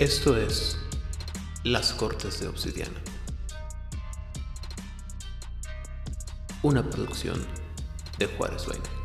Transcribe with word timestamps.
Esto 0.00 0.36
es 0.36 0.76
Las 1.62 1.92
Cortes 1.92 2.40
de 2.40 2.48
Obsidiana. 2.48 3.00
Una 6.64 6.82
producción 6.82 7.40
de 8.18 8.26
Juárez 8.26 8.66
Vaina. 8.66 9.03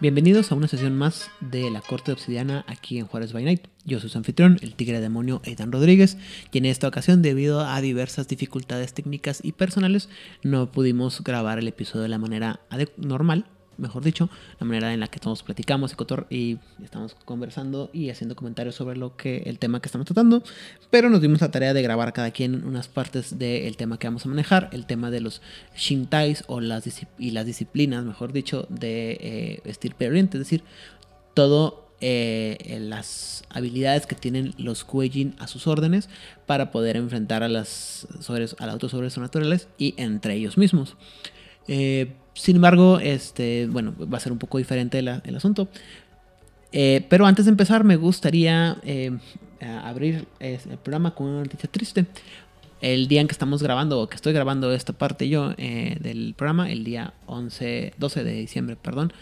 Bienvenidos 0.00 0.50
a 0.50 0.54
una 0.54 0.66
sesión 0.66 0.96
más 0.96 1.30
de 1.40 1.70
la 1.70 1.82
Corte 1.82 2.06
de 2.06 2.14
Obsidiana 2.14 2.64
aquí 2.66 2.98
en 2.98 3.06
Juárez 3.06 3.34
by 3.34 3.44
Night. 3.44 3.66
Yo 3.84 4.00
soy 4.00 4.08
su 4.08 4.16
anfitrión, 4.16 4.56
el 4.62 4.74
tigre 4.74 4.98
demonio 4.98 5.42
Aidan 5.44 5.72
Rodríguez, 5.72 6.16
y 6.50 6.56
en 6.56 6.64
esta 6.64 6.88
ocasión, 6.88 7.20
debido 7.20 7.60
a 7.60 7.78
diversas 7.82 8.26
dificultades 8.26 8.94
técnicas 8.94 9.40
y 9.42 9.52
personales, 9.52 10.08
no 10.42 10.72
pudimos 10.72 11.22
grabar 11.22 11.58
el 11.58 11.68
episodio 11.68 12.04
de 12.04 12.08
la 12.08 12.16
manera 12.16 12.60
normal, 12.96 13.44
mejor 13.80 14.04
dicho, 14.04 14.28
la 14.58 14.66
manera 14.66 14.92
en 14.92 15.00
la 15.00 15.08
que 15.08 15.16
estamos 15.16 15.42
platicamos 15.42 15.96
y, 16.30 16.36
y 16.36 16.58
estamos 16.84 17.16
conversando 17.24 17.90
y 17.92 18.10
haciendo 18.10 18.36
comentarios 18.36 18.74
sobre 18.74 18.96
lo 18.96 19.16
que 19.16 19.38
el 19.46 19.58
tema 19.58 19.80
que 19.80 19.88
estamos 19.88 20.06
tratando, 20.06 20.42
pero 20.90 21.10
nos 21.10 21.20
dimos 21.20 21.40
la 21.40 21.50
tarea 21.50 21.74
de 21.74 21.82
grabar 21.82 22.12
cada 22.12 22.30
quien 22.30 22.64
unas 22.64 22.88
partes 22.88 23.38
del 23.38 23.76
tema 23.76 23.98
que 23.98 24.06
vamos 24.06 24.24
a 24.26 24.28
manejar, 24.28 24.68
el 24.72 24.86
tema 24.86 25.10
de 25.10 25.20
los 25.20 25.42
shintais 25.76 26.44
o 26.46 26.60
las 26.60 26.84
y 27.18 27.30
las 27.30 27.46
disciplinas, 27.46 28.04
mejor 28.04 28.32
dicho, 28.32 28.66
de 28.68 29.60
eh, 29.64 30.06
oriente, 30.06 30.36
es 30.36 30.44
decir, 30.44 30.62
todo 31.34 31.90
eh, 32.02 32.78
las 32.80 33.44
habilidades 33.50 34.06
que 34.06 34.14
tienen 34.14 34.54
los 34.56 34.84
Kueijin 34.84 35.34
a 35.38 35.46
sus 35.46 35.66
órdenes 35.66 36.08
para 36.46 36.70
poder 36.70 36.96
enfrentar 36.96 37.42
a 37.42 37.48
las 37.48 38.06
sobres, 38.20 38.56
a 38.58 38.66
las 38.66 38.80
sobrenaturales 38.80 39.68
y 39.76 39.94
entre 39.98 40.34
ellos 40.34 40.56
mismos. 40.56 40.96
Eh, 41.68 42.14
sin 42.40 42.56
embargo, 42.56 42.98
este, 43.00 43.66
bueno, 43.66 43.94
va 44.10 44.16
a 44.16 44.20
ser 44.20 44.32
un 44.32 44.38
poco 44.38 44.56
diferente 44.56 44.98
el 44.98 45.36
asunto. 45.36 45.68
Eh, 46.72 47.04
pero 47.10 47.26
antes 47.26 47.44
de 47.44 47.50
empezar, 47.50 47.84
me 47.84 47.96
gustaría 47.96 48.78
eh, 48.82 49.18
abrir 49.60 50.26
el 50.38 50.58
programa 50.82 51.14
con 51.14 51.26
una 51.26 51.42
noticia 51.42 51.70
triste. 51.70 52.06
El 52.80 53.08
día 53.08 53.20
en 53.20 53.28
que 53.28 53.32
estamos 53.32 53.62
grabando, 53.62 54.00
o 54.00 54.08
que 54.08 54.16
estoy 54.16 54.32
grabando 54.32 54.72
esta 54.72 54.94
parte 54.94 55.28
yo 55.28 55.52
eh, 55.58 55.98
del 56.00 56.32
programa, 56.34 56.72
el 56.72 56.82
día 56.82 57.12
11, 57.26 57.92
12 57.98 58.24
de 58.24 58.32
diciembre, 58.32 58.76
perdón, 58.76 59.12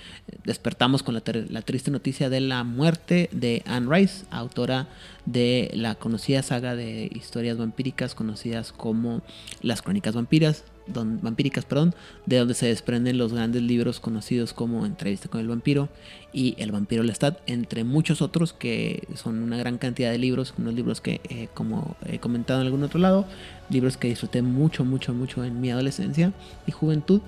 despertamos 0.45 1.03
con 1.03 1.15
la, 1.15 1.23
la, 1.49 1.63
triste 1.63 1.91
noticia 1.91 2.31
de 2.31 2.39
la 2.39 2.63
muerte 2.63 3.29
de 3.33 3.65
Anne 3.67 3.89
Rice, 3.91 4.27
autora 4.31 4.87
de 5.27 5.73
la 5.75 5.97
conocida 5.97 6.45
saga 6.45 6.77
de 6.77 7.11
historias 7.13 7.59
vampíricas 7.59 8.15
conocidas 8.15 8.71
como 8.71 9.23
Las 9.61 9.83
Crónicas 9.83 10.15
Vampiras, 10.15 10.63
vampíricas, 10.93 11.65
perdón, 11.65 11.95
de 12.27 12.39
donde 12.39 12.55
se 12.55 12.67
desprenden 12.67 13.19
los 13.19 13.33
grandes 13.33 13.63
libros 13.63 14.01
conocidos 14.01 14.53
como 14.53 14.87
Entrevista 14.87 15.29
con 15.29 15.41
el 15.41 15.49
vampiro 15.49 15.89
y 16.33 16.55
El 16.59 16.73
vampiro 16.73 17.03
Lestat, 17.03 17.39
entre 17.47 17.85
muchos 17.85 18.23
otros 18.23 18.53
que 18.53 19.07
son 19.15 19.43
una 19.43 19.57
gran 19.57 19.79
cantidad 19.79 20.11
de 20.11 20.19
libros, 20.19 20.55
unos 20.59 20.75
libros 20.75 21.01
que, 21.01 21.21
eh, 21.29 21.49
como 21.55 21.97
he 22.07 22.19
comentado 22.19 22.61
en 22.61 22.67
algún 22.67 22.83
otro 22.83 23.01
lado, 23.01 23.27
libros 23.71 23.97
que 23.97 24.09
disfruté 24.09 24.43
mucho, 24.43 24.85
mucho, 24.85 25.15
mucho 25.15 25.45
en 25.45 25.61
mi 25.61 25.71
adolescencia 25.71 26.33
y 26.67 26.73
juventud. 26.73 27.21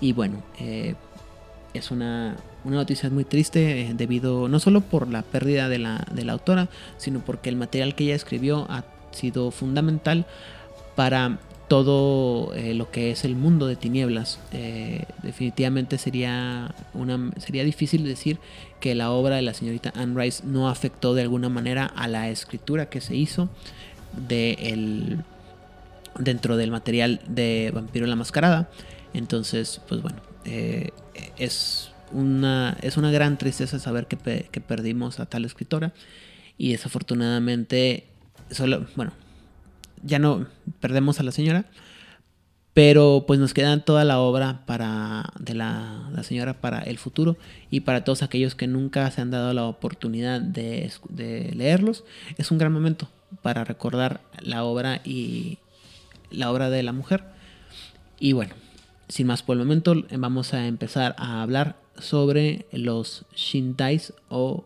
Y 0.00 0.12
bueno, 0.12 0.42
eh, 0.58 0.94
es 1.74 1.90
una, 1.90 2.36
una, 2.64 2.76
noticia 2.76 3.10
muy 3.10 3.24
triste 3.24 3.82
eh, 3.82 3.94
debido 3.94 4.48
no 4.48 4.58
solo 4.58 4.80
por 4.80 5.08
la 5.08 5.22
pérdida 5.22 5.68
de 5.68 5.78
la, 5.78 6.06
de 6.12 6.24
la 6.24 6.32
autora, 6.32 6.68
sino 6.96 7.20
porque 7.20 7.48
el 7.48 7.56
material 7.56 7.94
que 7.94 8.04
ella 8.04 8.14
escribió 8.14 8.66
ha 8.70 8.84
sido 9.10 9.50
fundamental 9.50 10.26
para 10.94 11.38
todo 11.68 12.54
eh, 12.54 12.74
lo 12.74 12.90
que 12.90 13.10
es 13.10 13.24
el 13.24 13.34
mundo 13.34 13.66
de 13.66 13.76
tinieblas. 13.76 14.38
Eh, 14.52 15.04
definitivamente 15.22 15.98
sería, 15.98 16.74
una, 16.94 17.32
sería 17.38 17.64
difícil 17.64 18.04
decir 18.04 18.38
que 18.80 18.94
la 18.94 19.10
obra 19.10 19.36
de 19.36 19.42
la 19.42 19.54
señorita 19.54 19.92
Anne 19.96 20.20
Rice 20.20 20.44
no 20.46 20.68
afectó 20.68 21.14
de 21.14 21.22
alguna 21.22 21.48
manera 21.48 21.86
a 21.86 22.08
la 22.08 22.28
escritura 22.28 22.88
que 22.88 23.00
se 23.00 23.16
hizo 23.16 23.48
de 24.28 24.52
el, 24.60 25.18
dentro 26.18 26.56
del 26.56 26.70
material 26.70 27.20
de 27.26 27.72
Vampiro 27.74 28.06
la 28.06 28.16
Mascarada. 28.16 28.70
Entonces, 29.12 29.80
pues 29.88 30.02
bueno, 30.02 30.18
eh, 30.44 30.90
es, 31.36 31.90
una, 32.12 32.76
es 32.80 32.96
una 32.96 33.10
gran 33.10 33.38
tristeza 33.38 33.78
saber 33.80 34.06
que, 34.06 34.48
que 34.50 34.60
perdimos 34.60 35.18
a 35.18 35.26
tal 35.26 35.44
escritora 35.44 35.92
y 36.58 36.72
desafortunadamente, 36.72 38.04
solo, 38.50 38.86
bueno, 38.94 39.12
ya 40.06 40.18
no 40.18 40.46
perdemos 40.80 41.20
a 41.20 41.22
la 41.22 41.32
señora, 41.32 41.66
pero 42.74 43.24
pues 43.26 43.40
nos 43.40 43.54
queda 43.54 43.78
toda 43.80 44.04
la 44.04 44.20
obra 44.20 44.64
para 44.66 45.32
de 45.38 45.54
la, 45.54 46.10
señora 46.22 46.60
para 46.60 46.80
el 46.80 46.98
futuro 46.98 47.36
y 47.70 47.80
para 47.80 48.04
todos 48.04 48.22
aquellos 48.22 48.54
que 48.54 48.66
nunca 48.66 49.10
se 49.10 49.20
han 49.20 49.30
dado 49.30 49.52
la 49.54 49.64
oportunidad 49.64 50.40
de, 50.40 50.90
de, 51.08 51.52
leerlos 51.54 52.04
es 52.36 52.50
un 52.50 52.58
gran 52.58 52.72
momento 52.72 53.08
para 53.42 53.64
recordar 53.64 54.20
la 54.40 54.64
obra 54.64 55.00
y 55.04 55.58
la 56.30 56.50
obra 56.50 56.70
de 56.70 56.82
la 56.82 56.92
mujer. 56.92 57.24
Y 58.18 58.32
bueno 58.32 58.54
sin 59.08 59.26
más 59.26 59.42
por 59.42 59.54
el 59.54 59.60
momento 59.60 59.94
vamos 60.10 60.52
a 60.54 60.66
empezar 60.66 61.14
a 61.18 61.42
hablar 61.42 61.76
sobre 61.98 62.66
los 62.72 63.24
shintais 63.34 64.12
o 64.28 64.64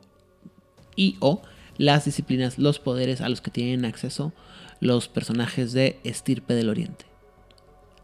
y 0.97 1.17
o 1.21 1.43
las 1.77 2.05
disciplinas 2.05 2.59
los 2.59 2.78
poderes 2.78 3.21
a 3.21 3.28
los 3.28 3.41
que 3.41 3.51
tienen 3.51 3.84
acceso 3.84 4.33
los 4.80 5.08
personajes 5.08 5.72
de 5.72 6.00
Estirpe 6.04 6.54
del 6.54 6.70
Oriente. 6.70 7.04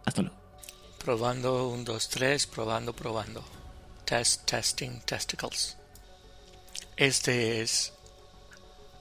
Hasta 0.05 0.23
luego. 0.23 0.37
Probando 0.99 1.69
1, 1.69 1.85
2, 1.85 2.09
3, 2.09 2.47
probando, 2.47 2.95
probando. 2.95 3.43
Test, 4.05 4.45
testing, 4.45 5.01
testicles. 5.01 5.77
Este 6.97 7.63
es 7.63 7.93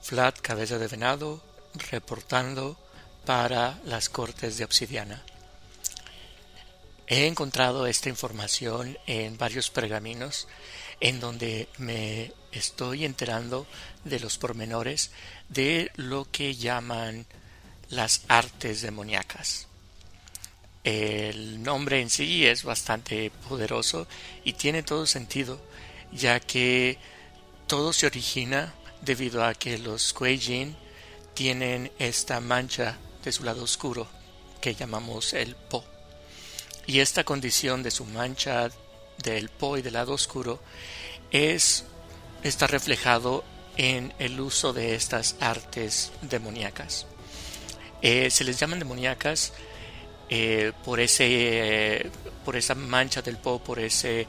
Flat 0.02 0.40
Cabeza 0.40 0.78
de 0.78 0.88
Venado 0.88 1.42
reportando 1.90 2.78
para 3.24 3.78
las 3.84 4.08
Cortes 4.08 4.56
de 4.56 4.64
Obsidiana. 4.64 5.22
He 7.06 7.26
encontrado 7.26 7.86
esta 7.86 8.08
información 8.08 8.98
en 9.06 9.38
varios 9.38 9.70
pergaminos 9.70 10.48
en 11.00 11.20
donde 11.20 11.68
me 11.78 12.32
estoy 12.52 13.04
enterando 13.04 13.66
de 14.04 14.18
los 14.18 14.38
pormenores 14.38 15.10
de 15.48 15.92
lo 15.94 16.26
que 16.30 16.54
llaman 16.56 17.26
las 17.90 18.22
artes 18.28 18.82
demoníacas. 18.82 19.68
El 20.84 21.62
nombre 21.62 22.00
en 22.00 22.10
sí 22.10 22.46
es 22.46 22.62
bastante 22.62 23.30
poderoso 23.48 24.06
y 24.44 24.52
tiene 24.52 24.82
todo 24.82 25.06
sentido, 25.06 25.60
ya 26.12 26.38
que 26.38 26.98
todo 27.66 27.92
se 27.92 28.06
origina 28.06 28.72
debido 29.02 29.44
a 29.44 29.54
que 29.54 29.78
los 29.78 30.14
Kuei-Jin 30.14 30.76
tienen 31.34 31.90
esta 31.98 32.40
mancha 32.40 32.98
de 33.24 33.32
su 33.32 33.42
lado 33.44 33.64
oscuro 33.64 34.06
que 34.60 34.74
llamamos 34.74 35.32
el 35.32 35.56
Po. 35.56 35.84
Y 36.86 37.00
esta 37.00 37.24
condición 37.24 37.82
de 37.82 37.90
su 37.90 38.04
mancha 38.04 38.70
del 39.18 39.48
Po 39.48 39.76
y 39.76 39.82
del 39.82 39.94
lado 39.94 40.12
oscuro 40.12 40.60
es 41.30 41.84
está 42.42 42.66
reflejado 42.68 43.44
en 43.76 44.14
el 44.18 44.40
uso 44.40 44.72
de 44.72 44.94
estas 44.94 45.36
artes 45.40 46.12
demoníacas. 46.22 47.06
Eh, 48.08 48.30
se 48.30 48.44
les 48.44 48.56
llaman 48.56 48.78
demoníacas 48.78 49.52
eh, 50.30 50.70
por, 50.84 51.00
ese, 51.00 52.08
por 52.44 52.54
esa 52.54 52.76
mancha 52.76 53.20
del 53.20 53.36
Po, 53.36 53.58
por 53.58 53.80
ese 53.80 54.28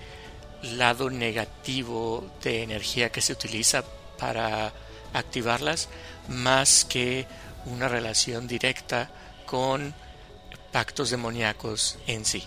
lado 0.63 1.11
negativo 1.11 2.27
de 2.41 2.63
energía 2.63 3.11
que 3.11 3.21
se 3.21 3.33
utiliza 3.33 3.83
para 4.17 4.73
activarlas, 5.13 5.89
más 6.27 6.85
que 6.85 7.27
una 7.67 7.87
relación 7.87 8.47
directa 8.47 9.11
con 9.45 9.93
pactos 10.71 11.11
demoníacos 11.11 11.99
en 12.07 12.25
sí. 12.25 12.43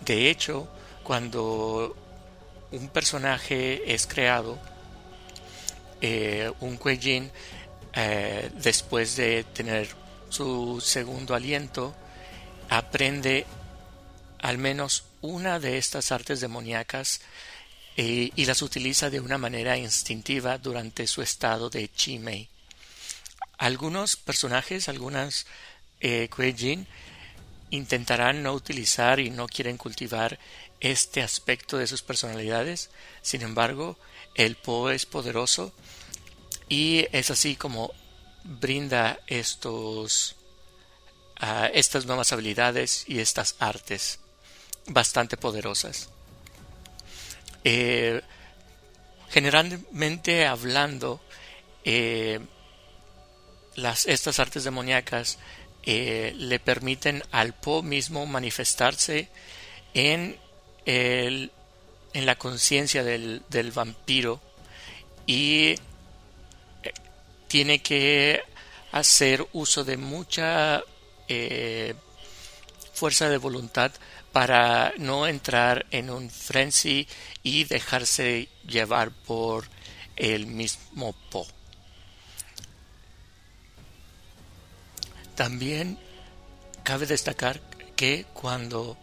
De 0.00 0.30
hecho, 0.30 0.66
cuando 1.02 1.94
un 2.72 2.88
personaje 2.88 3.92
es 3.92 4.06
creado, 4.06 4.58
eh, 6.00 6.50
un 6.60 6.78
Kuei 6.78 7.30
después 8.62 9.16
de 9.16 9.44
tener 9.44 10.03
su 10.28 10.80
segundo 10.80 11.34
aliento, 11.34 11.94
aprende 12.68 13.46
al 14.40 14.58
menos 14.58 15.04
una 15.20 15.58
de 15.58 15.78
estas 15.78 16.12
artes 16.12 16.40
demoníacas 16.40 17.20
eh, 17.96 18.30
y 18.34 18.44
las 18.44 18.60
utiliza 18.62 19.08
de 19.08 19.20
una 19.20 19.38
manera 19.38 19.76
instintiva 19.76 20.58
durante 20.58 21.06
su 21.06 21.22
estado 21.22 21.70
de 21.70 21.88
Chi-Mei. 21.88 22.48
Algunos 23.56 24.16
personajes, 24.16 24.88
algunas 24.88 25.46
eh, 26.00 26.28
intentarán 27.70 28.42
no 28.42 28.52
utilizar 28.52 29.20
y 29.20 29.30
no 29.30 29.46
quieren 29.46 29.78
cultivar 29.78 30.38
este 30.80 31.22
aspecto 31.22 31.78
de 31.78 31.86
sus 31.86 32.02
personalidades. 32.02 32.90
Sin 33.22 33.42
embargo, 33.42 33.96
el 34.34 34.56
Po 34.56 34.90
es 34.90 35.06
poderoso 35.06 35.72
y 36.68 37.06
es 37.12 37.30
así 37.30 37.56
como 37.56 37.92
brinda 38.44 39.18
estos 39.26 40.36
uh, 41.42 41.68
estas 41.72 42.06
nuevas 42.06 42.32
habilidades 42.32 43.04
y 43.08 43.18
estas 43.18 43.56
artes 43.58 44.20
bastante 44.86 45.36
poderosas. 45.36 46.10
Eh, 47.64 48.20
generalmente 49.30 50.46
hablando, 50.46 51.20
eh, 51.84 52.40
las, 53.74 54.06
estas 54.06 54.38
artes 54.38 54.64
demoníacas 54.64 55.38
eh, 55.82 56.34
le 56.36 56.60
permiten 56.60 57.22
al 57.30 57.54
Po 57.54 57.82
mismo 57.82 58.26
manifestarse 58.26 59.28
en, 59.94 60.38
en 60.84 61.50
la 62.12 62.36
conciencia 62.36 63.02
del, 63.02 63.42
del, 63.48 63.72
vampiro 63.72 64.40
y 65.26 65.74
tiene 67.54 67.80
que 67.80 68.42
hacer 68.90 69.46
uso 69.52 69.84
de 69.84 69.96
mucha 69.96 70.82
fuerza 72.92 73.28
de 73.28 73.38
voluntad 73.38 73.92
para 74.32 74.92
no 74.98 75.28
entrar 75.28 75.86
en 75.92 76.10
un 76.10 76.30
frenzy 76.30 77.06
y 77.44 77.62
dejarse 77.62 78.48
llevar 78.66 79.12
por 79.12 79.68
el 80.16 80.48
mismo 80.48 81.14
Po. 81.30 81.46
También 85.36 85.96
cabe 86.82 87.06
destacar 87.06 87.60
que 87.94 88.26
cuando 88.32 88.98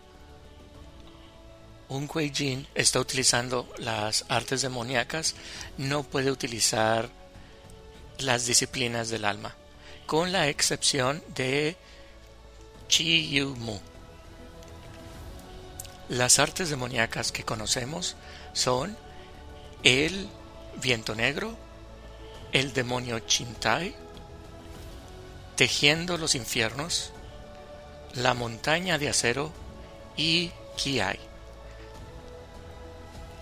un 1.88 2.06
Kuei 2.06 2.68
está 2.75 3.00
utilizando 3.00 3.74
las 3.77 4.25
artes 4.27 4.62
demoníacas, 4.62 5.36
no 5.77 6.03
puede 6.03 6.31
utilizar 6.31 7.21
las 8.24 8.46
disciplinas 8.46 9.10
del 9.10 9.26
alma, 9.26 9.56
con 10.06 10.32
la 10.32 10.48
excepción 10.48 11.24
de 11.36 11.76
Chi 12.88 13.30
Yu 13.30 13.56
Mu. 13.56 13.80
Las 16.10 16.40
artes 16.40 16.70
demoníacas 16.70 17.32
que 17.32 17.44
conocemos 17.44 18.16
son 18.54 18.98
el 19.84 20.28
viento 20.82 21.16
negro, 21.16 21.56
el 22.52 22.74
demonio 22.74 23.20
Chintai, 23.20 23.96
tejiendo 25.56 26.18
los 26.18 26.36
infiernos, 26.36 27.12
la 28.14 28.34
montaña 28.34 28.98
de 28.98 29.10
acero 29.10 29.52
y 30.18 30.52
Kiai. 30.76 31.20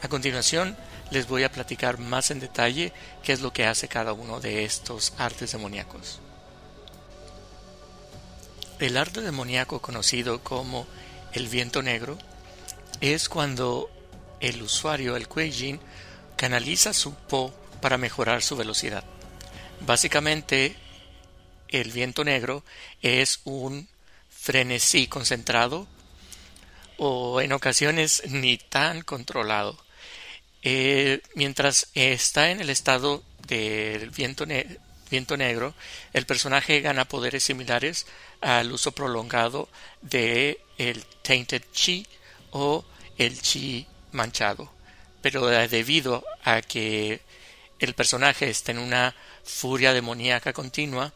A 0.01 0.07
continuación 0.07 0.77
les 1.11 1.27
voy 1.27 1.43
a 1.43 1.51
platicar 1.51 1.97
más 1.97 2.31
en 2.31 2.39
detalle 2.39 2.93
qué 3.23 3.33
es 3.33 3.41
lo 3.41 3.51
que 3.51 3.65
hace 3.65 3.87
cada 3.87 4.13
uno 4.13 4.39
de 4.39 4.63
estos 4.63 5.13
artes 5.17 5.51
demoníacos. 5.51 6.19
El 8.79 8.95
arte 8.95 9.21
demoníaco 9.21 9.81
conocido 9.81 10.41
como 10.43 10.87
el 11.33 11.47
viento 11.47 11.81
negro 11.81 12.17
es 13.01 13.27
cuando 13.27 13.89
el 14.39 14.61
usuario, 14.61 15.15
el 15.15 15.27
Kuei 15.27 15.79
canaliza 16.35 16.93
su 16.93 17.13
Po 17.13 17.53
para 17.81 17.97
mejorar 17.97 18.41
su 18.41 18.55
velocidad. 18.55 19.03
Básicamente, 19.81 20.75
el 21.67 21.91
viento 21.91 22.23
negro 22.23 22.63
es 23.01 23.41
un 23.43 23.87
frenesí 24.29 25.07
concentrado 25.07 25.87
o 26.97 27.41
en 27.41 27.51
ocasiones 27.53 28.23
ni 28.27 28.57
tan 28.57 29.01
controlado. 29.01 29.77
Eh, 30.61 31.21
mientras 31.35 31.87
está 31.93 32.51
en 32.51 32.59
el 32.59 32.69
estado 32.69 33.23
del 33.47 34.09
viento, 34.09 34.45
viento 35.09 35.37
negro, 35.37 35.73
el 36.13 36.25
personaje 36.25 36.81
gana 36.81 37.05
poderes 37.05 37.43
similares 37.43 38.05
al 38.41 38.71
uso 38.71 38.91
prolongado 38.91 39.69
de 40.01 40.59
el 40.77 41.03
Tainted 41.21 41.63
Chi 41.71 42.05
o 42.51 42.85
el 43.17 43.41
chi 43.41 43.87
manchado. 44.11 44.71
Pero 45.21 45.47
debido 45.47 46.23
a 46.43 46.61
que 46.61 47.21
el 47.79 47.93
personaje 47.93 48.49
está 48.49 48.71
en 48.71 48.79
una 48.79 49.15
furia 49.43 49.93
demoníaca 49.93 50.53
continua, 50.53 51.13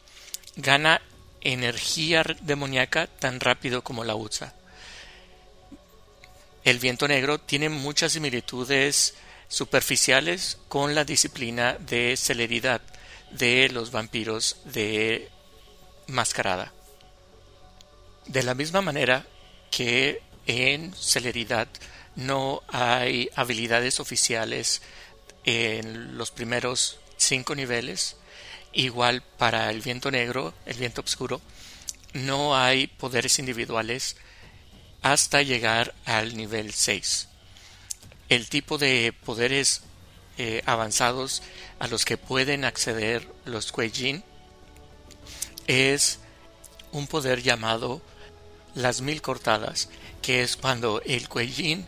gana 0.55 1.01
energía 1.41 2.23
demoníaca 2.41 3.07
tan 3.07 3.39
rápido 3.39 3.83
como 3.83 4.03
la 4.03 4.15
usa. 4.15 4.53
El 6.63 6.79
viento 6.79 7.07
negro 7.07 7.39
tiene 7.39 7.67
muchas 7.69 8.13
similitudes 8.13 9.15
superficiales 9.47 10.57
con 10.67 10.95
la 10.95 11.05
disciplina 11.05 11.73
de 11.73 12.15
celeridad 12.17 12.81
de 13.31 13.69
los 13.69 13.91
vampiros 13.91 14.57
de 14.65 15.29
mascarada. 16.07 16.71
De 18.25 18.43
la 18.43 18.55
misma 18.55 18.81
manera 18.81 19.25
que 19.71 20.21
en 20.45 20.93
celeridad 20.93 21.67
no 22.15 22.61
hay 22.67 23.29
habilidades 23.35 23.99
oficiales 23.99 24.81
en 25.45 26.17
los 26.17 26.31
primeros 26.31 26.99
cinco 27.17 27.55
niveles. 27.55 28.17
Igual 28.71 29.21
para 29.37 29.69
el 29.69 29.81
viento 29.81 30.09
negro, 30.09 30.53
el 30.65 30.77
viento 30.77 31.01
oscuro, 31.01 31.41
no 32.13 32.55
hay 32.55 32.87
poderes 32.87 33.39
individuales 33.39 34.15
hasta 35.01 35.41
llegar 35.41 35.93
al 36.05 36.35
nivel 36.35 36.73
6. 36.73 37.27
El 38.29 38.49
tipo 38.49 38.77
de 38.77 39.13
poderes 39.25 39.81
eh, 40.37 40.61
avanzados 40.65 41.43
a 41.79 41.87
los 41.87 42.05
que 42.05 42.17
pueden 42.17 42.65
acceder 42.65 43.27
los 43.45 43.71
Kuei 43.71 44.23
es 45.67 46.19
un 46.91 47.07
poder 47.07 47.41
llamado 47.41 48.01
las 48.75 49.01
mil 49.01 49.21
cortadas, 49.21 49.89
que 50.21 50.41
es 50.41 50.57
cuando 50.57 51.01
el 51.05 51.29
Kuei 51.29 51.85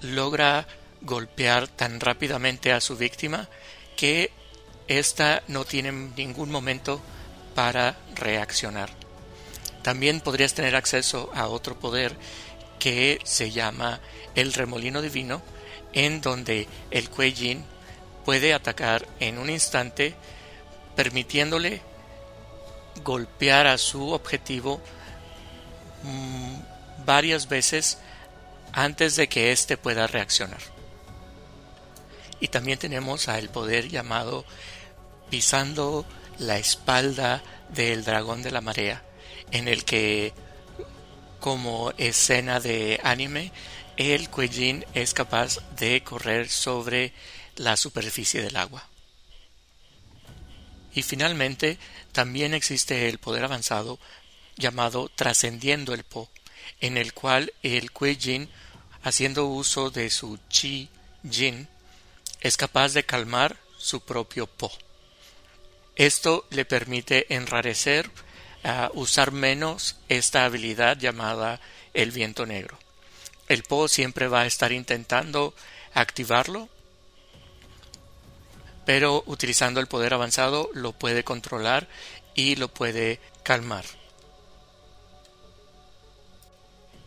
logra 0.00 0.66
golpear 1.00 1.68
tan 1.68 2.00
rápidamente 2.00 2.72
a 2.72 2.80
su 2.80 2.96
víctima 2.96 3.48
que 3.96 4.32
ésta 4.88 5.42
no 5.48 5.64
tiene 5.64 5.92
ningún 5.92 6.50
momento 6.50 7.00
para 7.54 7.98
reaccionar. 8.14 8.90
También 9.82 10.20
podrías 10.20 10.54
tener 10.54 10.76
acceso 10.76 11.30
a 11.34 11.46
otro 11.46 11.78
poder 11.78 12.16
que 12.78 13.20
se 13.24 13.50
llama 13.50 14.00
el 14.34 14.52
remolino 14.52 15.02
divino, 15.02 15.42
en 15.92 16.20
donde 16.20 16.68
el 16.90 17.10
Kuei 17.10 17.62
puede 18.24 18.52
atacar 18.54 19.06
en 19.20 19.38
un 19.38 19.50
instante, 19.50 20.14
permitiéndole 20.94 21.80
golpear 23.04 23.66
a 23.66 23.78
su 23.78 24.10
objetivo 24.10 24.80
mm, 26.02 27.04
varias 27.04 27.48
veces 27.48 27.98
antes 28.72 29.16
de 29.16 29.28
que 29.28 29.52
éste 29.52 29.76
pueda 29.76 30.06
reaccionar. 30.06 30.60
Y 32.40 32.48
también 32.48 32.78
tenemos 32.78 33.28
al 33.28 33.48
poder 33.48 33.88
llamado 33.88 34.44
pisando 35.30 36.04
la 36.38 36.58
espalda 36.58 37.42
del 37.70 38.04
dragón 38.04 38.42
de 38.42 38.50
la 38.50 38.60
marea, 38.60 39.02
en 39.50 39.68
el 39.68 39.84
que, 39.84 40.32
como 41.40 41.92
escena 41.98 42.60
de 42.60 43.00
anime, 43.02 43.52
el 43.98 44.30
Kuejin 44.30 44.86
es 44.94 45.12
capaz 45.12 45.58
de 45.76 46.02
correr 46.02 46.48
sobre 46.48 47.12
la 47.56 47.76
superficie 47.76 48.40
del 48.40 48.56
agua. 48.56 48.86
Y 50.94 51.02
finalmente, 51.02 51.78
también 52.12 52.54
existe 52.54 53.08
el 53.08 53.18
poder 53.18 53.44
avanzado 53.44 53.98
llamado 54.56 55.10
trascendiendo 55.14 55.94
el 55.94 56.04
Po, 56.04 56.30
en 56.80 56.96
el 56.96 57.12
cual 57.12 57.52
el 57.62 57.90
Kuei 57.90 58.48
haciendo 59.02 59.46
uso 59.46 59.90
de 59.90 60.10
su 60.10 60.38
Chi 60.48 60.88
Jin, 61.28 61.68
es 62.40 62.56
capaz 62.56 62.92
de 62.92 63.04
calmar 63.04 63.56
su 63.78 64.00
propio 64.00 64.46
Po. 64.46 64.70
Esto 65.96 66.46
le 66.50 66.64
permite 66.64 67.34
enrarecer, 67.34 68.08
uh, 68.64 68.96
usar 68.96 69.32
menos 69.32 69.96
esta 70.08 70.44
habilidad 70.44 70.96
llamada 70.98 71.60
el 71.94 72.12
viento 72.12 72.46
negro. 72.46 72.78
El 73.48 73.62
Po 73.62 73.88
siempre 73.88 74.28
va 74.28 74.42
a 74.42 74.46
estar 74.46 74.72
intentando 74.72 75.54
activarlo, 75.94 76.68
pero 78.84 79.22
utilizando 79.26 79.80
el 79.80 79.86
poder 79.86 80.14
avanzado 80.14 80.70
lo 80.74 80.92
puede 80.92 81.24
controlar 81.24 81.88
y 82.34 82.56
lo 82.56 82.68
puede 82.68 83.20
calmar. 83.42 83.84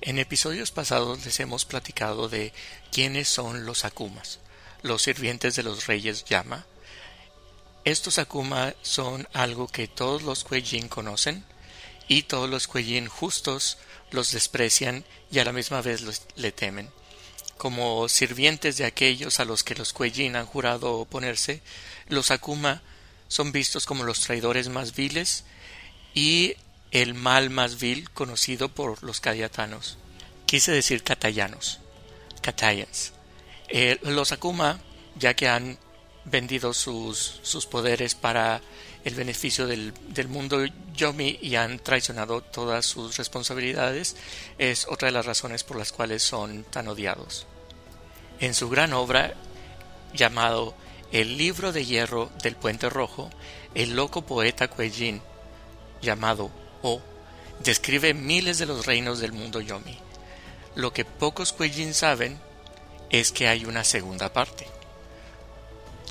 En 0.02 0.18
episodios 0.18 0.72
pasados 0.72 1.24
les 1.26 1.40
hemos 1.40 1.66
platicado 1.66 2.28
de 2.28 2.54
quiénes 2.92 3.28
son 3.28 3.68
los 3.68 3.86
Akumas, 3.86 4.40
los 4.82 5.04
sirvientes 5.04 5.56
de 5.56 5.62
los 5.62 5.86
reyes 5.86 6.26
Yama. 6.26 6.66
Estos 7.86 8.18
Akuma 8.18 8.74
son 8.82 9.28
algo 9.32 9.68
que 9.68 9.88
todos 9.88 10.24
los 10.24 10.44
Kuei 10.44 10.64
conocen 10.90 11.46
y 12.08 12.24
todos 12.24 12.50
los 12.50 12.66
Kuei 12.66 13.08
justos 13.08 13.78
los 14.12 14.32
desprecian 14.32 15.04
y 15.32 15.40
a 15.40 15.46
la 15.46 15.54
misma 15.54 15.82
vez 15.82 16.04
le 16.36 16.52
temen. 16.52 16.90
como 17.58 18.10
sirvientes 18.10 18.78
de 18.78 18.86
aquellos 18.86 19.40
a 19.40 19.46
los 19.46 19.64
que 19.64 19.76
los 19.76 19.94
Kuei-jin 19.94 20.36
han 20.36 20.48
jurado 20.48 20.94
oponerse, 20.98 21.62
los 22.08 22.32
Akuma 22.32 22.82
son 23.28 23.52
vistos 23.52 23.86
como 23.86 24.04
los 24.04 24.22
traidores 24.22 24.68
más 24.68 24.96
viles 24.96 25.44
y 26.16 26.56
el 26.90 27.14
mal 27.14 27.52
más 27.52 27.80
vil 27.80 28.10
conocido 28.10 28.70
por 28.70 29.04
los 29.04 29.22
kayatanos. 29.22 30.00
Quise 30.48 30.72
decir 30.72 31.04
katayanos, 31.04 31.80
katayans. 32.42 33.14
Eh, 33.70 34.00
los 34.02 34.32
Akuma, 34.32 34.80
ya 35.16 35.36
que 35.36 35.48
han 35.48 35.78
vendido 36.26 36.74
sus, 36.74 37.42
sus 37.44 37.68
poderes 37.68 38.16
para 38.16 38.62
el 39.04 39.16
beneficio 39.16 39.68
del, 39.68 39.94
mundo 40.28 40.64
Yomi 40.96 41.40
y 41.42 41.56
han 41.56 41.80
traicionado 41.80 42.42
todas 42.42 42.86
sus 42.86 43.18
responsabilidades, 43.18 44.16
es 44.58 44.88
otra 44.88 45.08
de 45.08 45.14
las 45.14 45.26
razones 45.26 45.64
por 45.64 45.78
las 45.78 45.92
cuales 45.92 46.22
son 46.22 46.64
tan 46.64 46.88
odiados. 46.88 47.48
En 48.40 48.54
su 48.54 48.70
gran 48.70 48.94
obra, 48.94 49.34
llamado 50.14 50.76
El 51.12 51.38
libro 51.38 51.72
de 51.72 51.86
hierro 51.86 52.32
del 52.44 52.56
puente 52.56 52.90
rojo, 52.90 53.30
el 53.74 53.96
loco 53.96 54.22
poeta 54.24 54.70
Kuei-jin, 54.70 55.22
llamado 56.02 56.52
O, 56.84 57.02
describe 57.64 58.14
miles 58.14 58.60
de 58.60 58.66
los 58.66 58.86
reinos 58.86 59.20
del 59.20 59.32
mundo 59.32 59.62
Yomi. 59.62 59.98
Lo 60.76 60.94
que 60.94 61.06
pocos 61.06 61.56
Kuei-jin 61.56 61.94
saben 61.94 62.40
es 63.10 63.32
que 63.32 63.48
hay 63.48 63.66
una 63.66 63.84
segunda 63.84 64.32
parte, 64.32 64.68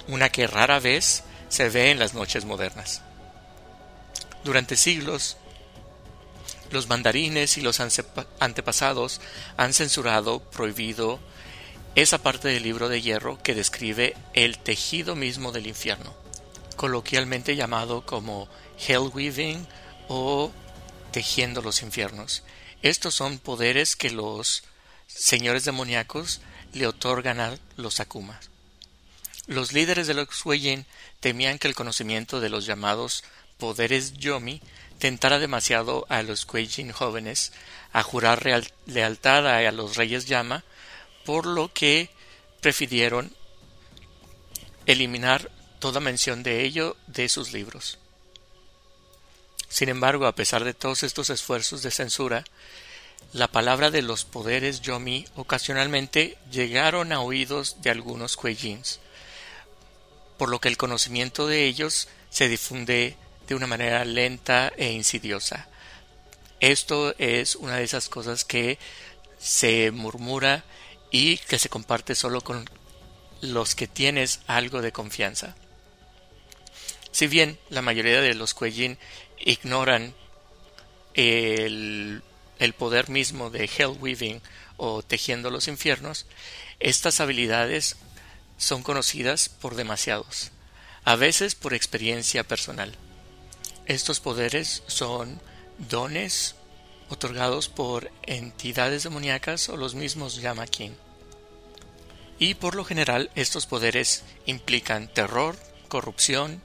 una 0.09 0.29
que 0.29 0.47
rara 0.47 0.81
vez 0.81 1.23
se 1.51 1.69
ve 1.69 1.91
en 1.91 1.99
las 1.99 2.15
noches 2.15 2.47
modernas. 2.47 3.03
Durante 4.43 4.77
siglos, 4.77 5.37
los 6.71 6.89
mandarines 6.89 7.59
y 7.59 7.61
los 7.61 7.81
antepasados 7.81 9.21
han 9.59 9.75
censurado, 9.75 10.41
prohibido 10.41 11.21
esa 11.97 12.19
parte 12.19 12.49
del 12.49 12.63
libro 12.63 12.89
de 12.89 13.03
hierro 13.03 13.43
que 13.43 13.55
describe 13.55 14.17
el 14.33 14.59
tejido 14.59 15.17
mismo 15.17 15.53
del 15.53 15.67
infierno, 15.67 16.15
coloquialmente 16.77 17.57
llamado 17.57 18.07
como 18.07 18.49
hell 18.87 19.11
weaving 19.13 19.67
o 20.09 20.53
tejiendo 21.11 21.61
los 21.61 21.83
infiernos. 21.83 22.45
Estos 22.83 23.15
son 23.15 23.39
poderes 23.39 23.97
que 23.97 24.11
los 24.11 24.63
señores 25.07 25.65
demoníacos 25.65 26.41
le 26.73 26.87
otorgan 26.87 27.41
a 27.41 27.59
los 27.77 27.99
Akumas. 27.99 28.49
Los 29.47 29.73
líderes 29.73 30.07
de 30.07 30.15
los 30.15 30.29
Sueyin 30.31 30.87
temían 31.21 31.59
que 31.59 31.69
el 31.69 31.75
conocimiento 31.75 32.41
de 32.41 32.49
los 32.49 32.67
llamados 32.67 33.25
poderes 33.59 34.15
Yomi 34.15 34.61
tentara 34.99 35.39
demasiado 35.39 36.07
a 36.09 36.23
los 36.23 36.47
Kuei-jin 36.47 36.93
jóvenes 36.93 37.53
a 37.93 38.03
jurar 38.03 38.45
lealtad 38.87 39.47
a 39.47 39.71
los 39.73 39.97
reyes 39.97 40.27
Yama, 40.27 40.65
por 41.25 41.47
lo 41.47 41.73
que 41.73 42.11
prefirieron 42.61 43.35
eliminar 44.87 45.51
toda 45.79 46.01
mención 46.01 46.43
de 46.43 46.63
ello 46.65 46.97
de 47.07 47.29
sus 47.29 47.53
libros. 47.53 47.99
Sin 49.69 49.89
embargo, 49.89 50.27
a 50.27 50.35
pesar 50.35 50.65
de 50.65 50.75
todos 50.75 51.03
estos 51.03 51.31
esfuerzos 51.31 51.83
de 51.83 51.91
censura, 51.91 52.45
la 53.33 53.49
palabra 53.49 53.91
de 53.91 54.03
los 54.03 54.25
poderes 54.25 54.81
Yomi 54.81 55.27
ocasionalmente 55.37 56.37
llegaron 56.51 57.13
a 57.13 57.21
oídos 57.21 57.81
de 57.81 57.91
algunos 57.91 58.37
Kuei-jins, 58.37 58.99
por 60.41 60.49
lo 60.49 60.59
que 60.59 60.69
el 60.69 60.79
conocimiento 60.79 61.47
de 61.47 61.67
ellos 61.67 62.09
se 62.31 62.49
difunde 62.49 63.15
de 63.47 63.55
una 63.55 63.67
manera 63.67 64.07
lenta 64.07 64.73
e 64.79 64.91
insidiosa. 64.91 65.69
Esto 66.61 67.15
es 67.19 67.57
una 67.57 67.77
de 67.77 67.85
esas 67.85 68.09
cosas 68.09 68.47
que 68.47 68.79
se 69.39 69.91
murmura 69.91 70.65
y 71.11 71.37
que 71.37 71.59
se 71.59 71.69
comparte 71.69 72.15
solo 72.15 72.41
con 72.41 72.71
los 73.43 73.75
que 73.75 73.87
tienes 73.87 74.41
algo 74.47 74.81
de 74.81 74.93
confianza. 74.93 75.57
Si 77.13 77.27
bien 77.27 77.59
la 77.69 77.83
mayoría 77.83 78.23
de 78.23 78.33
los 78.33 78.57
Kuei-jin 78.57 78.97
ignoran 79.41 80.15
el, 81.13 82.23
el, 82.59 82.73
poder 82.73 83.11
mismo 83.11 83.51
de 83.51 83.65
Hell 83.65 83.99
Weaving 84.01 84.41
o 84.79 85.03
tejiendo 85.03 85.51
los 85.51 85.69
infiernos, 85.69 86.25
estas 86.79 87.21
habilidades 87.21 87.99
son 88.61 88.83
conocidas 88.83 89.49
por 89.49 89.75
demasiados, 89.75 90.51
a 91.05 91.17
veces 91.17 91.55
por 91.55 91.73
experiencia 91.73 92.45
personal. 92.45 92.95
Estos 93.87 94.21
poderes 94.21 94.83
son 94.87 95.41
dones 95.79 96.57
otorgados 97.09 97.71
por 97.71 98.13
entidades 98.23 99.03
demoníacas 99.03 99.71
o 99.71 99.79
los 99.79 99.95
mismos 99.95 100.37
Yamakin. 100.37 100.95
Y 102.39 102.55
por 102.55 102.75
lo 102.75 102.85
general 102.85 103.31
estos 103.35 103.65
poderes 103.65 104.25
implican 104.45 105.09
terror, 105.09 105.57
corrupción, 105.89 106.61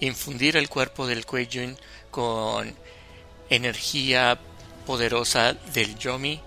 infundir 0.00 0.54
el 0.56 0.68
cuerpo 0.68 1.06
del 1.06 1.24
Kuei-jin 1.24 1.78
con 2.10 2.76
energía 3.48 4.38
poderosa 4.84 5.54
del 5.54 5.98
Yomi 5.98 6.42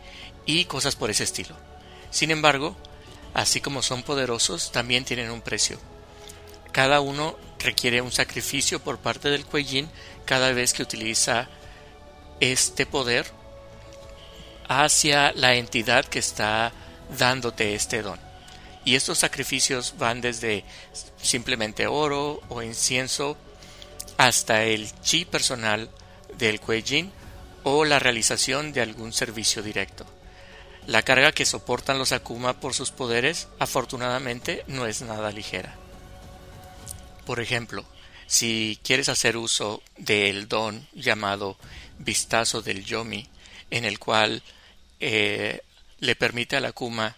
y 0.46 0.66
cosas 0.66 0.96
por 0.96 1.10
ese 1.10 1.24
estilo. 1.24 1.56
Sin 2.12 2.30
embargo, 2.30 2.78
así 3.34 3.62
como 3.62 3.82
son 3.82 4.04
poderosos, 4.04 4.72
también 4.72 5.06
tienen 5.06 5.32
un 5.32 5.42
precio. 5.42 5.80
Cada 6.72 7.02
uno 7.02 7.38
requiere 7.60 8.02
un 8.02 8.12
sacrificio 8.12 8.80
por 8.80 9.00
parte 9.00 9.30
del 9.30 9.46
Kuei-jin 9.46 9.90
cada 10.26 10.52
vez 10.52 10.74
que 10.74 10.84
utiliza 10.84 11.50
este 12.40 12.86
poder 12.86 13.26
hacia 14.68 15.34
la 15.34 15.56
entidad 15.56 16.06
que 16.06 16.20
está 16.20 16.72
dándote 17.18 17.76
este 17.76 18.02
don. 18.02 18.20
Y 18.84 18.96
estos 18.96 19.20
sacrificios 19.20 19.96
van 19.98 20.22
desde 20.22 20.64
simplemente 21.22 21.88
oro 21.88 22.42
o 22.50 22.62
incienso 22.64 23.38
hasta 24.18 24.64
el 24.64 24.90
chi 25.02 25.26
personal 25.26 25.90
del 26.38 26.60
Kuei-jin 26.60 27.12
o 27.64 27.86
la 27.86 28.00
realización 28.00 28.74
de 28.74 28.82
algún 28.82 29.14
servicio 29.14 29.62
directo. 29.62 30.06
La 30.92 31.04
carga 31.04 31.32
que 31.32 31.46
soportan 31.46 31.98
los 31.98 32.12
Akuma 32.12 32.60
por 32.60 32.74
sus 32.74 32.92
poderes, 32.92 33.48
afortunadamente, 33.60 34.66
no 34.68 34.88
es 34.88 35.02
nada 35.02 35.32
ligera. 35.32 35.74
Por 37.26 37.40
ejemplo, 37.40 37.86
si 38.28 38.78
quieres 38.84 39.08
hacer 39.08 39.38
uso 39.38 39.82
del 39.96 40.50
don 40.50 40.86
llamado 40.92 41.56
vistazo 41.98 42.62
del 42.62 42.84
Yomi, 42.84 43.26
en 43.70 43.86
el 43.86 44.00
cual 44.00 44.44
eh, 45.00 45.62
le 46.02 46.16
permite 46.18 46.58
a 46.58 46.60
la 46.60 46.68
Akuma 46.68 47.16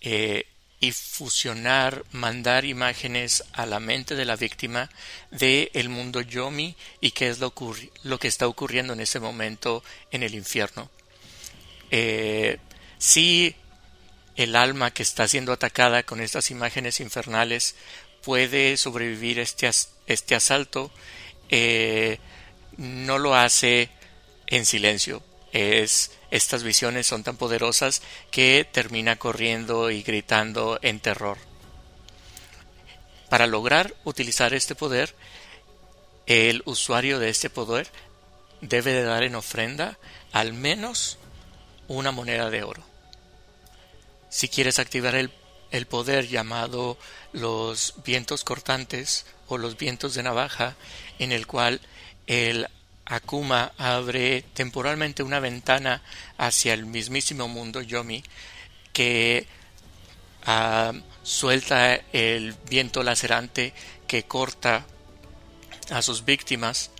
eh, 0.00 0.48
y 0.80 0.90
fusionar, 0.90 2.04
mandar 2.10 2.64
imágenes 2.64 3.44
a 3.52 3.66
la 3.66 3.78
mente 3.78 4.16
de 4.16 4.24
la 4.24 4.34
víctima 4.34 4.90
de 5.30 5.70
el 5.74 5.90
mundo 5.90 6.22
Yomi 6.22 6.74
y 7.00 7.12
qué 7.12 7.28
es 7.28 7.38
lo, 7.38 7.54
lo, 8.02 8.18
que 8.18 8.26
está 8.26 8.48
ocurriendo 8.48 8.94
en 8.94 9.00
ese 9.00 9.20
momento 9.20 9.84
en 10.10 10.24
el 10.24 10.34
infierno. 10.34 10.90
Eh, 11.92 12.58
si 12.98 13.54
el 14.36 14.56
alma 14.56 14.92
que 14.92 15.02
está 15.02 15.26
siendo 15.28 15.52
atacada 15.52 16.02
con 16.02 16.20
estas 16.20 16.50
imágenes 16.50 17.00
infernales 17.00 17.74
puede 18.22 18.76
sobrevivir 18.76 19.38
este, 19.38 19.70
este 20.06 20.34
asalto, 20.34 20.90
eh, 21.48 22.18
no 22.76 23.18
lo 23.18 23.34
hace 23.34 23.88
en 24.46 24.66
silencio. 24.66 25.22
Es 25.52 26.10
estas 26.30 26.64
visiones 26.64 27.06
son 27.06 27.22
tan 27.22 27.36
poderosas 27.36 28.02
que 28.30 28.68
termina 28.70 29.16
corriendo 29.16 29.90
y 29.90 30.02
gritando 30.02 30.78
en 30.82 31.00
terror. 31.00 31.38
Para 33.28 33.46
lograr 33.46 33.94
utilizar 34.04 34.54
este 34.54 34.74
poder, 34.74 35.14
el 36.26 36.62
usuario 36.64 37.18
de 37.18 37.28
este 37.28 37.48
poder 37.48 37.88
debe 38.60 38.92
de 38.92 39.04
dar 39.04 39.22
en 39.22 39.34
ofrenda 39.34 39.98
al 40.32 40.52
menos 40.52 41.18
una 41.88 42.12
moneda 42.12 42.50
de 42.50 42.62
oro. 42.62 42.82
Si 44.28 44.48
quieres 44.48 44.78
activar 44.78 45.14
el, 45.14 45.30
el 45.70 45.86
poder 45.86 46.28
llamado 46.28 46.98
los 47.32 47.94
vientos 48.04 48.44
cortantes 48.44 49.26
o 49.48 49.58
los 49.58 49.76
vientos 49.76 50.14
de 50.14 50.22
navaja, 50.22 50.76
en 51.18 51.32
el 51.32 51.46
cual 51.46 51.80
el 52.26 52.68
Akuma 53.04 53.72
abre 53.78 54.42
temporalmente 54.52 55.22
una 55.22 55.38
ventana 55.38 56.02
hacia 56.38 56.74
el 56.74 56.86
mismísimo 56.86 57.46
mundo 57.46 57.80
Yomi 57.80 58.24
que 58.92 59.46
ah, 60.44 60.92
suelta 61.22 61.94
el 62.12 62.54
viento 62.68 63.04
lacerante 63.04 63.72
que 64.08 64.24
corta 64.24 64.84
a 65.90 66.02
sus 66.02 66.24
víctimas 66.24 66.90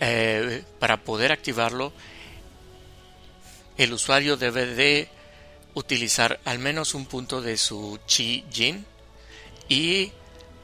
eh, 0.00 0.64
para 0.78 0.98
poder 0.98 1.30
activarlo 1.32 1.92
el 3.78 3.92
usuario 3.92 4.36
debe 4.36 4.66
de 4.66 5.08
utilizar 5.74 6.40
al 6.44 6.58
menos 6.58 6.94
un 6.94 7.06
punto 7.06 7.40
de 7.40 7.56
su 7.56 7.98
chi 8.06 8.44
jin 8.50 8.84
y 9.68 10.12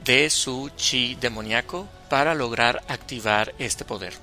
de 0.04 0.28
su 0.28 0.70
chi 0.76 1.14
demoníaco 1.14 1.88
para 2.10 2.34
lograr 2.34 2.84
activar 2.88 3.54
este 3.58 3.84
poder 3.84 4.14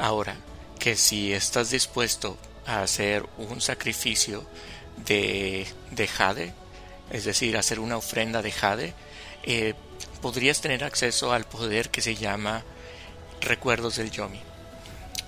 Ahora, 0.00 0.34
que 0.78 0.96
si 0.96 1.34
estás 1.34 1.70
dispuesto 1.70 2.38
a 2.66 2.82
hacer 2.82 3.26
un 3.36 3.60
sacrificio 3.60 4.46
de, 4.96 5.66
de 5.90 6.08
jade, 6.08 6.54
es 7.10 7.26
decir, 7.26 7.58
hacer 7.58 7.78
una 7.78 7.98
ofrenda 7.98 8.40
de 8.40 8.50
jade, 8.50 8.94
eh, 9.42 9.74
podrías 10.22 10.62
tener 10.62 10.84
acceso 10.84 11.34
al 11.34 11.44
poder 11.44 11.90
que 11.90 12.00
se 12.00 12.14
llama 12.14 12.64
recuerdos 13.42 13.96
del 13.96 14.10
Yomi. 14.10 14.40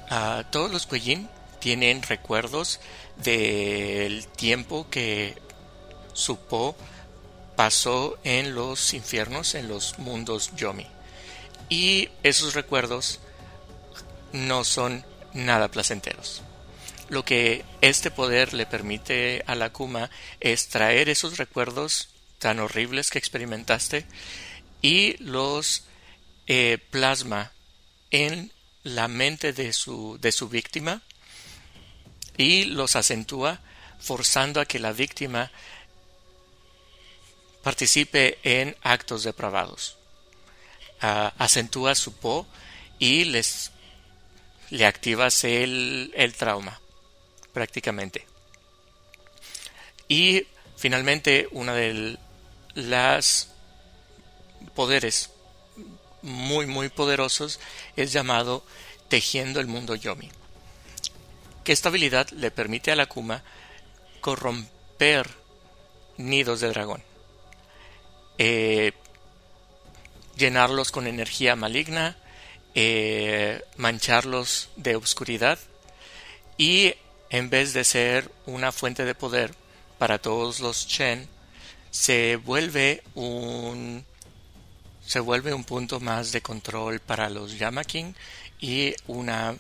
Ah, 0.09 0.45
todos 0.51 0.71
los 0.71 0.87
Kuejin 0.87 1.29
tienen 1.63 2.03
recuerdos 2.03 2.81
del 3.23 4.27
tiempo 4.27 4.89
que 4.91 5.37
su 6.13 6.37
Po 6.37 6.75
pasó 7.55 8.19
en 8.25 8.57
los 8.57 8.95
infiernos, 8.95 9.55
en 9.55 9.69
los 9.69 10.01
mundos 10.01 10.51
Yomi. 10.57 10.89
Y 11.69 12.09
esos 12.25 12.55
recuerdos 12.55 13.21
no 14.33 14.65
son 14.65 15.07
nada 15.35 15.69
placenteros. 15.69 16.43
Lo 17.09 17.25
que 17.25 17.65
este 17.81 18.11
poder 18.11 18.55
le 18.55 18.67
permite 18.67 19.45
a 19.47 19.55
la 19.55 19.71
Kuma 19.71 20.11
es 20.41 20.67
traer 20.67 21.09
esos 21.09 21.39
recuerdos 21.39 22.09
tan 22.41 22.59
horribles 22.59 23.11
que 23.11 23.21
experimentaste 23.21 24.05
y 24.81 25.17
los 25.23 25.85
eh, 26.49 26.79
plasma 26.91 27.53
en 28.11 28.53
la 28.83 29.07
mente 29.07 29.53
de 29.53 29.73
su, 29.73 30.19
de 30.21 30.33
su 30.33 30.49
víctima 30.49 31.03
y 32.37 32.65
los 32.65 32.97
acentúa 32.97 33.61
forzando 34.01 34.61
a 34.61 34.67
que 34.67 34.79
la 34.79 34.93
víctima 34.93 35.51
participe 37.63 38.39
en 38.43 38.77
actos 38.83 39.23
depravados. 39.23 39.97
Ah, 41.01 41.33
acentúa 41.39 41.95
su 41.95 42.13
po 42.13 42.47
y 42.99 43.25
les 43.25 43.71
le 44.71 44.87
activas 44.87 45.45
el, 45.45 46.13
el 46.15 46.35
trauma 46.35 46.81
prácticamente. 47.53 48.27
Y 50.09 50.47
finalmente 50.77 51.49
una 51.51 51.75
de 51.75 52.19
las 52.75 53.49
poderes 54.75 55.31
muy 56.23 56.67
muy 56.67 56.89
poderosos 56.89 57.61
es 57.97 58.13
llamado 58.13 58.65
tejiendo 59.09 59.61
el 59.61 59.67
mundo 59.67 59.95
yomi 59.95 60.31
que 61.65 61.73
esta 61.73 61.89
habilidad 61.89 62.29
le 62.31 62.51
permite 62.51 62.93
a 62.93 62.97
la 62.97 63.07
Kuma 63.07 63.43
corromper 64.21 65.29
nidos 66.17 66.61
de 66.61 66.69
dragón, 66.69 67.03
eh, 68.39 68.93
llenarlos 70.37 70.91
con 70.91 71.07
energía 71.07 71.57
maligna, 71.57 72.17
eh, 72.75 73.63
mancharlos 73.77 74.71
de 74.77 74.97
oscuridad 74.97 75.59
y 76.57 76.95
en 77.31 77.51
vez 77.51 77.73
de 77.73 77.85
ser 77.85 78.31
una 78.47 78.73
fuente 78.73 79.05
de 79.05 79.15
poder 79.15 79.55
para 79.99 80.19
todos 80.19 80.61
los 80.61 80.87
Chen, 80.87 81.29
se 81.91 82.37
vuelve 82.37 83.03
un 83.15 84.05
se 85.05 85.21
vuelve 85.21 85.53
un 85.53 85.65
punto 85.65 86.01
más 86.01 86.33
de 86.33 86.41
control 86.41 87.01
para 87.01 87.29
los 87.29 87.59
Yamakin 87.59 88.15
y 88.61 88.95
una 89.07 89.57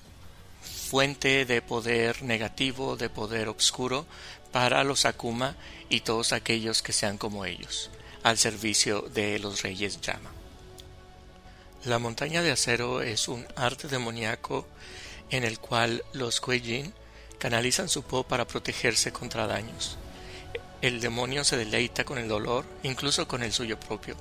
fuente 0.93 1.47
de 1.47 1.63
poder 1.63 2.23
negativo, 2.23 2.99
de 2.99 3.09
poder 3.09 3.49
oscuro 3.49 4.05
para 4.53 4.85
los 4.85 5.07
Akuma 5.07 5.57
y 5.89 6.01
todos 6.01 6.35
aquellos 6.35 6.83
que 6.83 6.93
sean 6.93 7.17
como 7.17 7.47
ellos, 7.47 7.91
al 8.23 8.37
servicio 8.37 9.01
de 9.01 9.39
los 9.39 9.63
reyes 9.63 10.03
Yama. 10.03 10.31
La 11.87 11.99
montaña 11.99 12.43
de 12.43 12.51
acero 12.51 13.01
es 13.01 13.29
un 13.29 13.47
arte 13.57 13.89
demoníaco 13.89 14.67
en 15.31 15.45
el 15.45 15.59
cual 15.61 16.05
los 16.13 16.43
Kuejin 16.43 16.93
canalizan 17.39 17.89
su 17.89 18.03
po 18.03 18.25
para 18.25 18.47
protegerse 18.47 19.15
contra 19.15 19.47
daños. 19.47 19.97
El 20.83 21.01
demonio 21.01 21.43
se 21.43 21.57
deleita 21.57 22.05
con 22.05 22.19
el 22.19 22.29
dolor, 22.29 22.67
incluso 22.83 23.27
con 23.27 23.43
el 23.43 23.55
suyo 23.55 23.81
propio. 23.81 24.15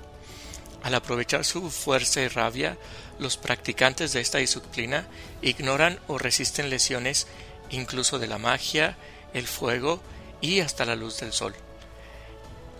Al 0.83 0.95
aprovechar 0.95 1.45
su 1.45 1.69
fuerza 1.69 2.21
y 2.21 2.27
rabia, 2.27 2.77
los 3.19 3.37
practicantes 3.37 4.13
de 4.13 4.21
esta 4.21 4.39
disciplina 4.39 5.07
ignoran 5.41 5.99
o 6.07 6.17
resisten 6.17 6.69
lesiones 6.69 7.27
incluso 7.69 8.19
de 8.19 8.27
la 8.27 8.37
magia, 8.37 8.97
el 9.33 9.47
fuego 9.47 10.01
y 10.41 10.59
hasta 10.59 10.85
la 10.85 10.95
luz 10.95 11.19
del 11.19 11.33
sol. 11.33 11.53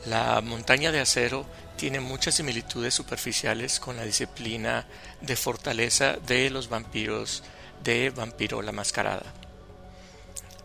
La 0.06 0.42
montaña 0.42 0.92
de 0.92 1.00
acero 1.00 1.46
tiene 1.78 2.00
muchas 2.00 2.36
similitudes 2.36 2.94
superficiales 2.94 3.80
con 3.80 3.98
la 3.98 4.04
disciplina 4.04 4.88
de 5.22 5.36
fortaleza 5.36 6.18
de 6.26 6.50
los 6.50 6.70
vampiros 6.70 7.44
de 7.84 8.10
Vampiro 8.10 8.62
la 8.62 8.72
Mascarada. 8.72 9.34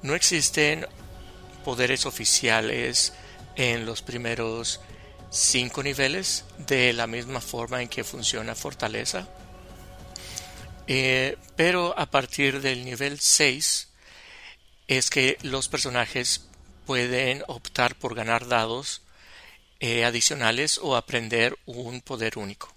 No 0.02 0.14
existen 0.14 0.86
poderes 1.64 2.06
oficiales 2.06 3.12
en 3.56 3.84
los 3.84 4.02
primeros 4.02 4.80
cinco 5.30 5.82
niveles 5.82 6.44
de 6.58 6.92
la 6.92 7.06
misma 7.06 7.40
forma 7.40 7.82
en 7.82 7.88
que 7.88 8.04
funciona 8.04 8.54
Fortaleza. 8.54 9.28
Eh, 10.86 11.36
pero 11.56 11.98
a 11.98 12.06
partir 12.06 12.60
del 12.60 12.84
nivel 12.84 13.18
6 13.18 13.88
es 14.86 15.10
que 15.10 15.36
los 15.42 15.68
personajes 15.68 16.46
pueden 16.86 17.42
optar 17.48 17.96
por 17.96 18.14
ganar 18.14 18.46
dados 18.46 19.02
eh, 19.80 20.04
adicionales 20.04 20.78
o 20.80 20.96
aprender 20.96 21.58
un 21.66 22.00
poder 22.00 22.38
único. 22.38 22.72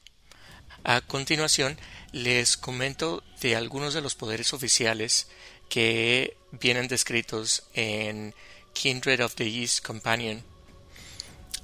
A 0.84 1.02
continuación 1.02 1.78
les 2.12 2.58
comento 2.58 3.24
de 3.42 3.56
algunos 3.56 3.94
de 3.94 4.02
los 4.02 4.16
poderes 4.16 4.54
oficiales 4.54 5.28
que 5.70 6.36
vienen 6.52 6.88
descritos 6.88 7.64
en 7.74 8.34
Kindred 8.74 9.24
of 9.24 9.36
the 9.36 9.46
East 9.46 9.86
Companion 9.86 10.44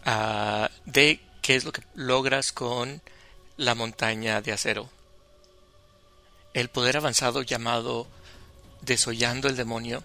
Ah, 0.05 0.69
de 0.85 1.19
qué 1.41 1.55
es 1.55 1.65
lo 1.65 1.71
que 1.71 1.81
logras 1.95 2.51
con 2.51 3.01
la 3.57 3.73
montaña 3.73 4.41
de 4.41 4.51
acero. 4.51 4.89
El 6.53 6.69
poder 6.69 6.97
avanzado 6.97 7.41
llamado 7.41 8.07
Desollando 8.81 9.47
el 9.47 9.55
demonio 9.55 10.03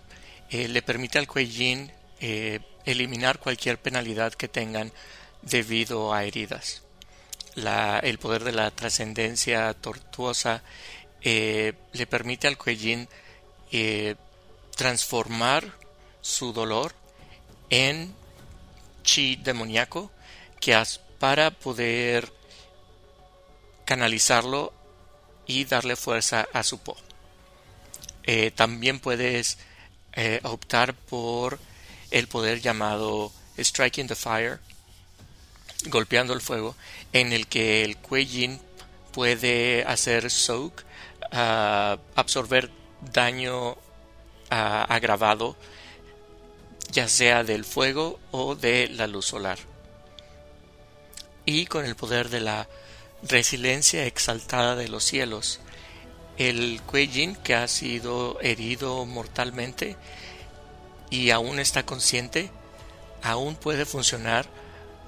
eh, 0.48 0.66
le 0.68 0.80
permite 0.80 1.18
al 1.18 1.26
Kuei 1.26 1.90
eh, 2.20 2.60
eliminar 2.86 3.38
cualquier 3.38 3.78
penalidad 3.78 4.32
que 4.32 4.48
tengan 4.48 4.90
debido 5.42 6.14
a 6.14 6.24
heridas. 6.24 6.82
el 7.54 8.18
poder 8.18 8.42
de 8.44 8.52
la 8.52 8.70
trascendencia 8.70 9.74
tortuosa 9.74 10.62
eh, 11.20 11.74
le 11.92 12.06
permite 12.06 12.48
al 12.48 12.56
Kuei 12.56 13.06
transformar 14.76 15.76
su 16.22 16.54
dolor 16.54 16.94
en 17.68 18.14
chi 19.02 19.36
demoníaco 19.36 20.10
que 20.60 20.74
has 20.74 21.00
para 21.18 21.50
poder 21.50 22.32
canalizarlo 23.84 24.72
y 25.46 25.64
darle 25.64 25.96
fuerza 25.96 26.48
a 26.52 26.62
su 26.62 26.78
po. 26.78 26.96
Eh, 28.24 28.50
también 28.50 29.00
puedes 29.00 29.58
eh, 30.12 30.40
optar 30.44 30.94
por 30.94 31.58
el 32.10 32.28
poder 32.28 32.60
llamado 32.60 33.32
Striking 33.58 34.06
the 34.06 34.14
Fire, 34.14 34.60
golpeando 35.86 36.32
el 36.32 36.40
fuego, 36.40 36.76
en 37.12 37.32
el 37.32 37.46
que 37.46 37.84
el 37.84 37.96
Kuei 37.96 38.58
puede 39.12 39.84
hacer 39.84 40.30
soak, 40.30 40.84
ah, 41.32 41.98
absorber 42.14 42.70
daño 43.12 43.76
ah, 44.50 44.84
agravado 44.88 45.56
ya 46.90 47.08
sea 47.08 47.44
del 47.44 47.64
fuego 47.64 48.18
o 48.30 48.54
de 48.54 48.88
la 48.88 49.06
luz 49.06 49.26
solar. 49.26 49.58
Y 51.44 51.66
con 51.66 51.84
el 51.84 51.96
poder 51.96 52.28
de 52.28 52.40
la 52.40 52.68
resiliencia 53.22 54.06
exaltada 54.06 54.76
de 54.76 54.88
los 54.88 55.04
cielos, 55.04 55.60
el 56.38 56.80
Kuei 56.86 57.36
que 57.42 57.54
ha 57.54 57.68
sido 57.68 58.40
herido 58.40 59.04
mortalmente 59.04 59.96
y 61.10 61.30
aún 61.30 61.58
está 61.58 61.84
consciente, 61.84 62.50
aún 63.22 63.56
puede 63.56 63.84
funcionar 63.84 64.46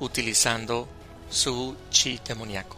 utilizando 0.00 0.88
su 1.30 1.76
chi 1.90 2.20
demoníaco. 2.26 2.76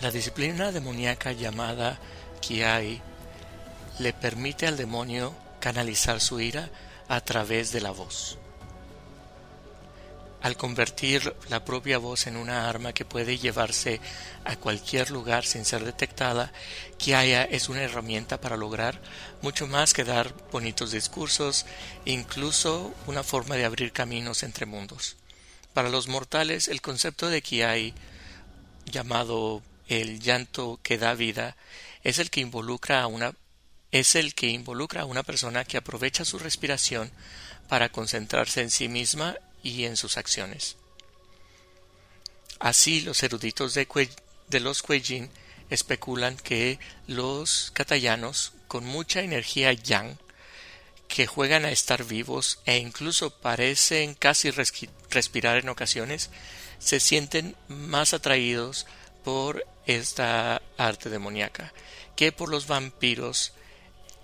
La 0.00 0.10
disciplina 0.10 0.72
demoníaca 0.72 1.32
llamada 1.32 1.98
Kiai 2.40 3.00
le 3.98 4.12
permite 4.12 4.66
al 4.66 4.76
demonio 4.76 5.34
canalizar 5.60 6.20
su 6.20 6.40
ira 6.40 6.70
a 7.08 7.20
través 7.20 7.72
de 7.72 7.80
la 7.80 7.90
voz. 7.90 8.38
Al 10.42 10.56
convertir 10.56 11.36
la 11.50 11.64
propia 11.64 11.98
voz 11.98 12.26
en 12.26 12.36
una 12.36 12.68
arma 12.68 12.92
que 12.92 13.04
puede 13.04 13.38
llevarse 13.38 14.00
a 14.44 14.56
cualquier 14.56 15.12
lugar 15.12 15.44
sin 15.44 15.64
ser 15.64 15.84
detectada, 15.84 16.52
Kiaya 16.98 17.44
es 17.44 17.68
una 17.68 17.82
herramienta 17.82 18.40
para 18.40 18.56
lograr 18.56 19.00
mucho 19.40 19.68
más 19.68 19.94
que 19.94 20.02
dar 20.02 20.34
bonitos 20.50 20.90
discursos, 20.90 21.64
incluso 22.06 22.92
una 23.06 23.22
forma 23.22 23.54
de 23.54 23.64
abrir 23.64 23.92
caminos 23.92 24.42
entre 24.42 24.66
mundos. 24.66 25.16
Para 25.74 25.90
los 25.90 26.08
mortales, 26.08 26.66
el 26.66 26.80
concepto 26.80 27.28
de 27.28 27.40
Kiai, 27.40 27.94
llamado 28.86 29.62
el 29.86 30.18
llanto 30.18 30.80
que 30.82 30.98
da 30.98 31.14
vida, 31.14 31.56
es 32.02 32.18
el 32.18 32.30
que 32.30 32.40
involucra 32.40 33.00
a 33.00 33.06
una 33.06 33.32
es 33.92 34.14
el 34.14 34.34
que 34.34 34.48
involucra 34.48 35.02
a 35.02 35.04
una 35.04 35.22
persona 35.22 35.64
que 35.64 35.76
aprovecha 35.76 36.24
su 36.24 36.38
respiración 36.38 37.10
para 37.68 37.90
concentrarse 37.90 38.62
en 38.62 38.70
sí 38.70 38.88
misma 38.88 39.36
y 39.62 39.84
en 39.84 39.96
sus 39.96 40.16
acciones. 40.16 40.76
Así 42.58 43.02
los 43.02 43.22
eruditos 43.22 43.74
de, 43.74 43.86
los 44.60 44.82
Kuei-jin 44.82 45.30
especulan 45.68 46.36
que 46.36 46.78
los 47.06 47.70
katayanos 47.74 48.52
con 48.66 48.84
mucha 48.84 49.20
energía 49.20 49.72
yang 49.72 50.18
que 51.08 51.26
juegan 51.26 51.66
a 51.66 51.70
estar 51.70 52.04
vivos 52.04 52.60
e 52.64 52.78
incluso 52.78 53.30
parecen 53.30 54.14
casi 54.14 54.50
respirar 54.50 55.58
en 55.58 55.68
ocasiones, 55.68 56.30
se 56.78 57.00
sienten 57.00 57.54
más 57.68 58.14
atraídos 58.14 58.86
por 59.22 59.66
esta 59.86 60.62
arte 60.78 61.10
demoníaca 61.10 61.74
que 62.16 62.32
por 62.32 62.48
los 62.48 62.66
vampiros 62.66 63.52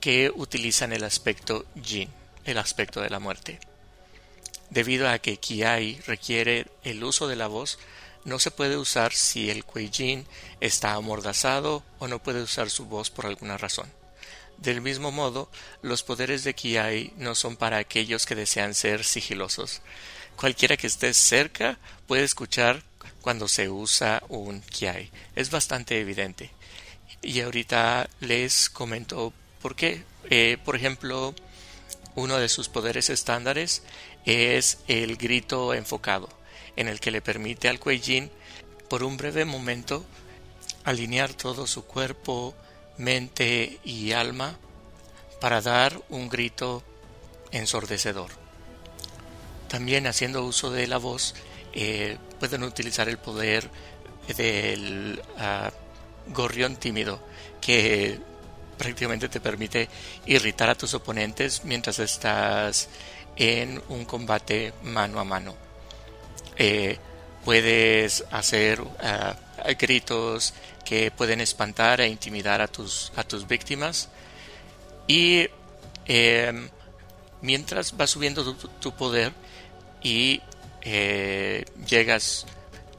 que 0.00 0.30
utilizan 0.34 0.92
el 0.92 1.04
aspecto 1.04 1.66
yin, 1.74 2.11
el 2.44 2.58
aspecto 2.58 3.00
de 3.00 3.11
la 3.11 3.18
muerte. 3.18 3.58
Debido 4.70 5.08
a 5.08 5.18
que 5.18 5.38
Kiai 5.38 6.00
requiere 6.06 6.66
el 6.84 7.02
uso 7.02 7.26
de 7.26 7.37
la 7.37 7.46
voz, 7.46 7.78
no 8.24 8.38
se 8.38 8.50
puede 8.50 8.76
usar 8.76 9.12
si 9.14 9.48
el 9.50 9.64
Kuei-jin 9.64 10.26
está 10.61 10.92
amordazado 10.92 11.82
o 11.98 12.08
no 12.08 12.22
puede 12.22 12.42
usar 12.42 12.68
su 12.68 12.84
voz 12.84 13.11
por 13.11 13.26
alguna 13.26 13.56
razón. 13.56 13.90
Del 14.58 14.80
mismo 14.80 15.12
modo, 15.12 15.48
los 15.82 16.02
poderes 16.02 16.44
de 16.44 16.54
Kiai 16.54 17.12
no 17.16 17.34
son 17.34 17.56
para 17.56 17.78
aquellos 17.78 18.26
que 18.26 18.34
desean 18.34 18.74
ser 18.74 19.04
sigilosos. 19.04 19.80
Cualquiera 20.37 20.76
que 20.76 20.88
esté 20.88 21.14
cerca 21.14 21.78
puede 22.06 22.24
escuchar 22.24 22.82
cuando 23.22 23.48
se 23.48 23.68
usa 23.68 24.22
un 24.28 24.61
Kiai. 24.61 25.11
Es 25.37 25.50
bastante 25.50 26.00
evidente. 26.00 26.50
Y 27.22 27.40
ahorita 27.40 28.08
les 28.20 28.68
comento 28.68 29.32
por 29.60 29.76
qué. 29.76 30.04
Eh, 30.30 30.58
por 30.64 30.76
ejemplo, 30.76 31.34
uno 32.14 32.38
de 32.38 32.48
sus 32.48 32.68
poderes 32.68 33.10
estándares 33.10 33.82
es 34.24 34.78
el 34.88 35.16
grito 35.16 35.74
enfocado, 35.74 36.28
en 36.76 36.88
el 36.88 37.00
que 37.00 37.10
le 37.10 37.22
permite 37.22 37.68
al 37.68 37.80
Kuei-jin 37.80 38.30
por 38.88 39.02
un 39.02 39.16
breve 39.16 39.44
momento 39.44 40.04
alinear 40.84 41.32
todo 41.34 41.66
su 41.66 41.84
cuerpo, 41.84 42.54
mente 42.96 43.78
y 43.84 44.12
alma 44.12 44.56
para 45.40 45.60
dar 45.60 46.00
un 46.08 46.28
grito 46.28 46.82
ensordecedor. 47.52 48.30
También 49.68 50.06
haciendo 50.06 50.44
uso 50.44 50.70
de 50.70 50.86
la 50.86 50.98
voz 50.98 51.34
eh, 51.72 52.16
pueden 52.40 52.62
utilizar 52.62 53.08
el 53.08 53.18
poder 53.18 53.70
del 54.36 55.22
uh, 55.36 56.32
gorrión 56.32 56.76
tímido 56.76 57.20
que 57.60 58.18
prácticamente 58.78 59.28
te 59.28 59.40
permite 59.40 59.88
irritar 60.26 60.70
a 60.70 60.74
tus 60.74 60.94
oponentes 60.94 61.64
mientras 61.64 61.98
estás 61.98 62.88
en 63.36 63.82
un 63.88 64.04
combate 64.04 64.72
mano 64.82 65.20
a 65.20 65.24
mano. 65.24 65.54
Eh, 66.56 66.98
puedes 67.44 68.24
hacer 68.30 68.80
uh, 68.80 68.88
gritos 69.78 70.54
que 70.84 71.10
pueden 71.10 71.40
espantar 71.40 72.00
e 72.00 72.08
intimidar 72.08 72.60
a 72.60 72.68
tus, 72.68 73.12
a 73.16 73.24
tus 73.24 73.46
víctimas. 73.46 74.08
Y 75.06 75.48
em, 76.06 76.68
mientras 77.40 77.96
vas 77.96 78.10
subiendo 78.10 78.54
tu, 78.54 78.92
poder 78.94 79.32
y 80.02 80.40
eh, 80.82 81.64
llegas 81.86 82.46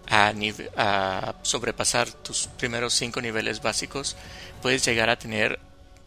a, 0.07 0.33
a, 0.77 1.35
sobrepasar 1.41 2.11
tus 2.11 2.47
primeros 2.57 2.93
cinco 2.93 3.21
niveles 3.21 3.61
básicos, 3.61 4.15
puedes 4.61 4.85
llegar 4.85 5.09
a 5.09 5.19
tener 5.19 5.59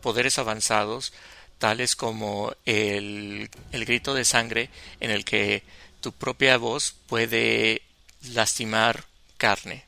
poderes 0.02 0.38
avanzados 0.38 1.14
tales 1.58 1.96
como 1.96 2.52
el, 2.66 3.48
el 3.70 3.84
grito 3.86 4.12
de 4.12 4.24
sangre 4.24 4.68
en 5.00 5.10
el 5.10 5.24
que 5.24 5.62
tu 6.00 6.12
propia 6.12 6.58
voz 6.58 6.94
puede 7.06 7.82
lastimar 8.22 9.04
carne 9.38 9.86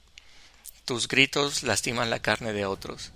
tus 0.84 1.08
gritos 1.08 1.62
lastiman 1.62 2.10
la 2.10 2.20
carne 2.20 2.52
de 2.52 2.66
otros. 2.66 3.12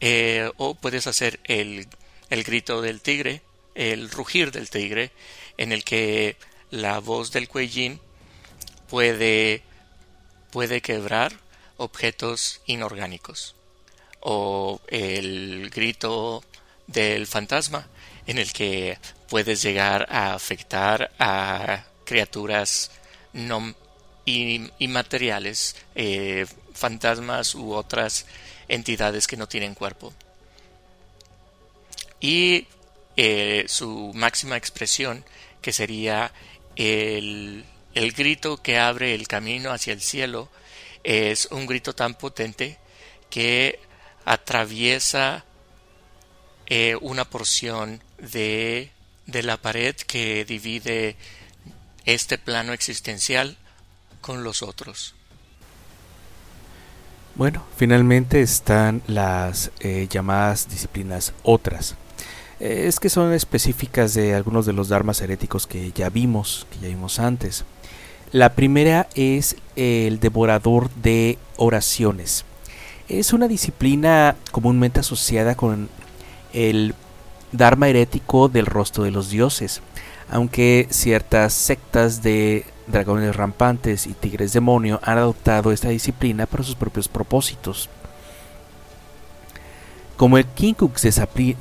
Eh, 0.00 0.50
o 0.56 0.74
puedes 0.74 1.06
hacer 1.06 1.40
el, 1.44 1.88
el 2.30 2.44
grito 2.44 2.82
del 2.82 3.00
tigre, 3.00 3.42
el 3.74 4.10
rugir 4.10 4.52
del 4.52 4.70
tigre, 4.70 5.10
en 5.56 5.72
el 5.72 5.84
que 5.84 6.36
la 6.70 6.98
voz 7.00 7.32
del 7.32 7.48
cuellín 7.48 8.00
puede, 8.88 9.62
puede 10.50 10.80
quebrar 10.80 11.32
objetos 11.76 12.60
inorgánicos. 12.66 13.56
O 14.20 14.80
el 14.88 15.70
grito 15.70 16.44
del 16.86 17.26
fantasma, 17.26 17.86
en 18.26 18.38
el 18.38 18.52
que 18.52 18.98
puedes 19.28 19.62
llegar 19.62 20.06
a 20.10 20.34
afectar 20.34 21.10
a 21.18 21.84
criaturas 22.04 22.90
no 23.32 23.74
inmateriales, 24.26 25.76
eh, 25.94 26.46
fantasmas 26.74 27.54
u 27.54 27.72
otras 27.72 28.26
entidades 28.68 29.26
que 29.26 29.36
no 29.36 29.48
tienen 29.48 29.74
cuerpo. 29.74 30.12
Y 32.20 32.66
eh, 33.16 33.64
su 33.68 34.12
máxima 34.14 34.56
expresión, 34.56 35.24
que 35.62 35.72
sería 35.72 36.32
el, 36.76 37.64
el 37.94 38.12
grito 38.12 38.62
que 38.62 38.78
abre 38.78 39.14
el 39.14 39.26
camino 39.26 39.72
hacia 39.72 39.92
el 39.92 40.00
cielo, 40.00 40.48
es 41.02 41.46
un 41.46 41.66
grito 41.66 41.94
tan 41.94 42.14
potente 42.14 42.78
que 43.30 43.80
atraviesa 44.24 45.44
eh, 46.66 46.96
una 47.00 47.24
porción 47.24 48.00
de, 48.18 48.90
de 49.26 49.42
la 49.42 49.56
pared 49.56 49.94
que 49.94 50.44
divide 50.44 51.16
este 52.04 52.38
plano 52.38 52.72
existencial 52.72 53.56
con 54.20 54.44
los 54.44 54.62
otros. 54.62 55.14
Bueno, 57.34 57.64
finalmente 57.76 58.42
están 58.42 59.02
las 59.06 59.70
eh, 59.80 60.06
llamadas 60.10 60.68
disciplinas 60.68 61.32
otras. 61.42 61.94
Eh, 62.58 62.84
es 62.86 63.00
que 63.00 63.08
son 63.08 63.32
específicas 63.32 64.14
de 64.14 64.34
algunos 64.34 64.66
de 64.66 64.72
los 64.72 64.88
dharmas 64.88 65.20
heréticos 65.22 65.66
que 65.66 65.92
ya 65.92 66.10
vimos, 66.10 66.66
que 66.70 66.80
ya 66.80 66.88
vimos 66.88 67.18
antes. 67.18 67.64
La 68.32 68.54
primera 68.54 69.08
es 69.14 69.56
el 69.74 70.20
devorador 70.20 70.90
de 70.90 71.38
oraciones. 71.56 72.44
Es 73.10 73.32
una 73.32 73.48
disciplina 73.48 74.36
comúnmente 74.52 75.00
asociada 75.00 75.56
con 75.56 75.88
el 76.52 76.94
dharma 77.50 77.88
herético 77.88 78.48
del 78.48 78.66
rostro 78.66 79.02
de 79.02 79.10
los 79.10 79.30
dioses, 79.30 79.82
aunque 80.30 80.86
ciertas 80.90 81.52
sectas 81.52 82.22
de 82.22 82.64
dragones 82.86 83.34
rampantes 83.34 84.06
y 84.06 84.12
tigres 84.12 84.52
demonio 84.52 85.00
han 85.02 85.18
adoptado 85.18 85.72
esta 85.72 85.88
disciplina 85.88 86.46
para 86.46 86.62
sus 86.62 86.76
propios 86.76 87.08
propósitos. 87.08 87.88
Como 90.16 90.38
el 90.38 90.46
Kinkux 90.46 91.02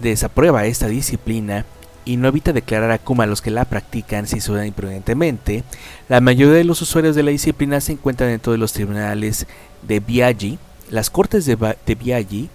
desaprueba 0.02 0.66
esta 0.68 0.88
disciplina 0.88 1.66
y 2.06 2.18
no 2.18 2.28
evita 2.28 2.54
declarar 2.54 2.92
a 2.92 3.00
Kuma 3.00 3.24
a 3.24 3.28
los 3.28 3.42
que 3.42 3.50
la 3.50 3.66
practican 3.66 4.28
si 4.28 4.40
suenan 4.40 4.68
imprudentemente, 4.68 5.64
la 6.10 6.22
mayoría 6.22 6.54
de 6.54 6.64
los 6.64 6.84
usuarios 6.84 7.16
de 7.16 7.24
la 7.24 7.32
disciplina 7.32 7.82
se 7.82 7.94
encuentran 7.94 8.30
dentro 8.30 8.52
de 8.52 8.60
los 8.60 8.72
tribunales 8.72 9.48
de 9.82 10.00
Biagi, 10.00 10.60
las 10.90 11.10
cortes 11.10 11.46
de, 11.46 11.56
de 11.86 11.96
Biagi, 11.96 12.50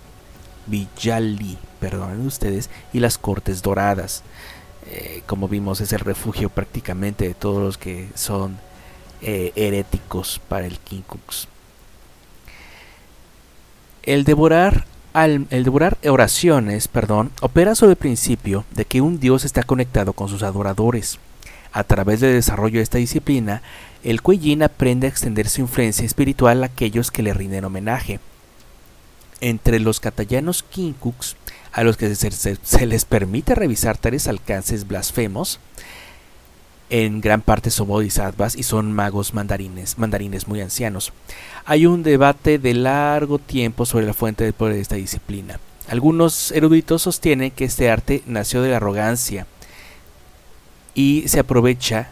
perdonen 1.81 2.27
ustedes, 2.27 2.71
y 2.93 3.01
las 3.01 3.19
cortes 3.19 3.63
doradas. 3.63 4.23
Eh, 4.87 5.23
como 5.27 5.49
vimos, 5.49 5.81
es 5.81 5.93
el 5.93 6.01
refugio 6.01 6.51
prácticamente 6.51 7.27
de 7.27 7.35
todos 7.35 7.63
los 7.63 7.79
que 7.79 8.09
son 8.15 8.59
eh, 9.23 9.53
heréticos 9.57 10.41
para 10.49 10.67
el 10.67 10.79
Kinkux. 10.79 11.49
El 14.03 14.25
devorar, 14.25 14.85
el 15.15 15.65
devorar 15.65 15.97
oraciones 16.07 16.89
perdón, 16.89 17.31
opera 17.41 17.75
sobre 17.75 17.93
el 17.93 17.97
principio 17.97 18.65
de 18.73 18.85
que 18.85 19.01
un 19.01 19.19
dios 19.19 19.45
está 19.45 19.63
conectado 19.63 20.13
con 20.13 20.29
sus 20.29 20.43
adoradores. 20.43 21.19
A 21.75 21.83
través 21.83 22.21
del 22.21 22.35
desarrollo 22.35 22.79
de 22.79 22.85
esta 22.85 22.99
disciplina, 22.99 23.61
el 24.05 24.23
Kuei 24.23 24.63
aprende 24.63 25.09
a 25.09 25.11
extender 25.11 25.49
su 25.49 25.61
influencia 25.61 26.07
espiritual 26.07 26.63
a 26.63 26.67
aquellos 26.67 27.11
que 27.11 27.25
le 27.25 27.35
rinden 27.35 27.65
homenaje. 27.65 28.21
Entre 29.41 29.81
los 29.81 29.99
katayanos 29.99 30.63
Kinkux, 30.63 31.35
a 31.73 31.83
los 31.83 31.97
que 31.97 32.15
se, 32.15 32.87
les 32.87 33.05
permite 33.05 33.57
revisar 33.57 33.99
tales 33.99 34.29
alcances 34.29 34.87
blasfemos, 34.87 35.59
en 36.91 37.21
gran 37.21 37.41
parte 37.41 37.73
son 37.73 37.89
bodhisattvas 37.89 38.55
y 38.55 38.63
son 38.63 38.93
magos 38.93 39.35
mandarines, 39.35 39.99
mandarines 39.99 40.47
muy 40.47 40.61
ancianos. 40.61 41.13
Hay 41.65 41.87
un 41.87 42.05
debate 42.05 42.61
de 42.61 42.75
largo 42.75 43.41
tiempo 43.41 43.85
sobre 43.85 44.07
la 44.07 44.15
fuente 44.15 44.45
del 44.45 44.53
poder 44.53 44.77
de 44.77 44.81
esta 44.81 44.95
disciplina. 44.95 45.59
Algunos 45.89 46.53
eruditos 46.53 47.03
sostienen 47.03 47.51
que 47.51 47.65
este 47.65 47.91
arte 47.91 48.23
nació 48.27 48.63
de 48.63 48.71
la 48.71 48.77
arrogancia 48.77 49.49
y 50.95 51.25
se 51.27 51.41
aprovecha 51.41 52.09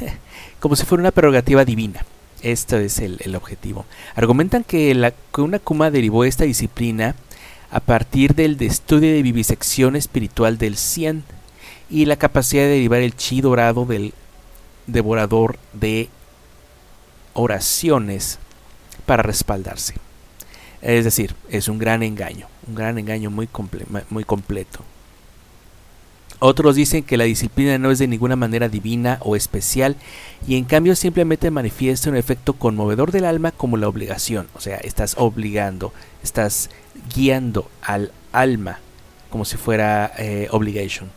como 0.60 0.76
si 0.76 0.84
fuera 0.84 1.02
una 1.02 1.10
prerrogativa 1.10 1.64
divina. 1.64 2.04
Este 2.42 2.84
es 2.84 2.98
el, 2.98 3.34
objetivo. 3.34 3.86
Argumentan 4.14 4.62
que, 4.62 4.94
la, 4.94 5.12
que 5.34 5.40
una 5.40 5.58
Kuma 5.58 5.90
derivó 5.90 6.24
esta 6.24 6.44
disciplina 6.44 7.14
a 7.70 7.80
partir 7.80 8.34
del 8.34 8.60
estudio 8.60 9.12
de 9.12 9.22
vivisección 9.22 9.96
espiritual 9.96 10.58
del 10.58 10.76
Cien 10.76 11.24
y 11.90 12.04
la 12.04 12.16
capacidad 12.16 12.62
de 12.64 12.70
derivar 12.70 13.00
el 13.00 13.16
chi 13.16 13.40
dorado 13.40 13.84
del 13.84 14.12
devorador 14.86 15.58
de 15.72 16.08
oraciones 17.32 18.38
para 19.06 19.22
respaldarse. 19.22 19.94
Es 20.82 21.04
decir, 21.04 21.34
es 21.48 21.68
un 21.68 21.78
gran 21.78 22.02
engaño, 22.02 22.46
un 22.68 22.74
gran 22.74 22.98
engaño 22.98 23.30
muy 23.30 23.46
completo. 23.46 24.84
Otros 26.38 26.76
dicen 26.76 27.02
que 27.02 27.16
la 27.16 27.24
disciplina 27.24 27.78
no 27.78 27.90
es 27.90 27.98
de 27.98 28.08
ninguna 28.08 28.36
manera 28.36 28.68
divina 28.68 29.18
o 29.22 29.36
especial 29.36 29.96
y 30.46 30.56
en 30.56 30.64
cambio 30.64 30.94
simplemente 30.94 31.50
manifiesta 31.50 32.10
un 32.10 32.16
efecto 32.16 32.52
conmovedor 32.52 33.10
del 33.10 33.24
alma 33.24 33.52
como 33.52 33.78
la 33.78 33.88
obligación. 33.88 34.46
O 34.54 34.60
sea, 34.60 34.76
estás 34.76 35.14
obligando, 35.16 35.94
estás 36.22 36.68
guiando 37.14 37.70
al 37.80 38.12
alma 38.32 38.80
como 39.30 39.44
si 39.46 39.56
fuera 39.56 40.12
eh, 40.18 40.48
obligation. 40.50 41.10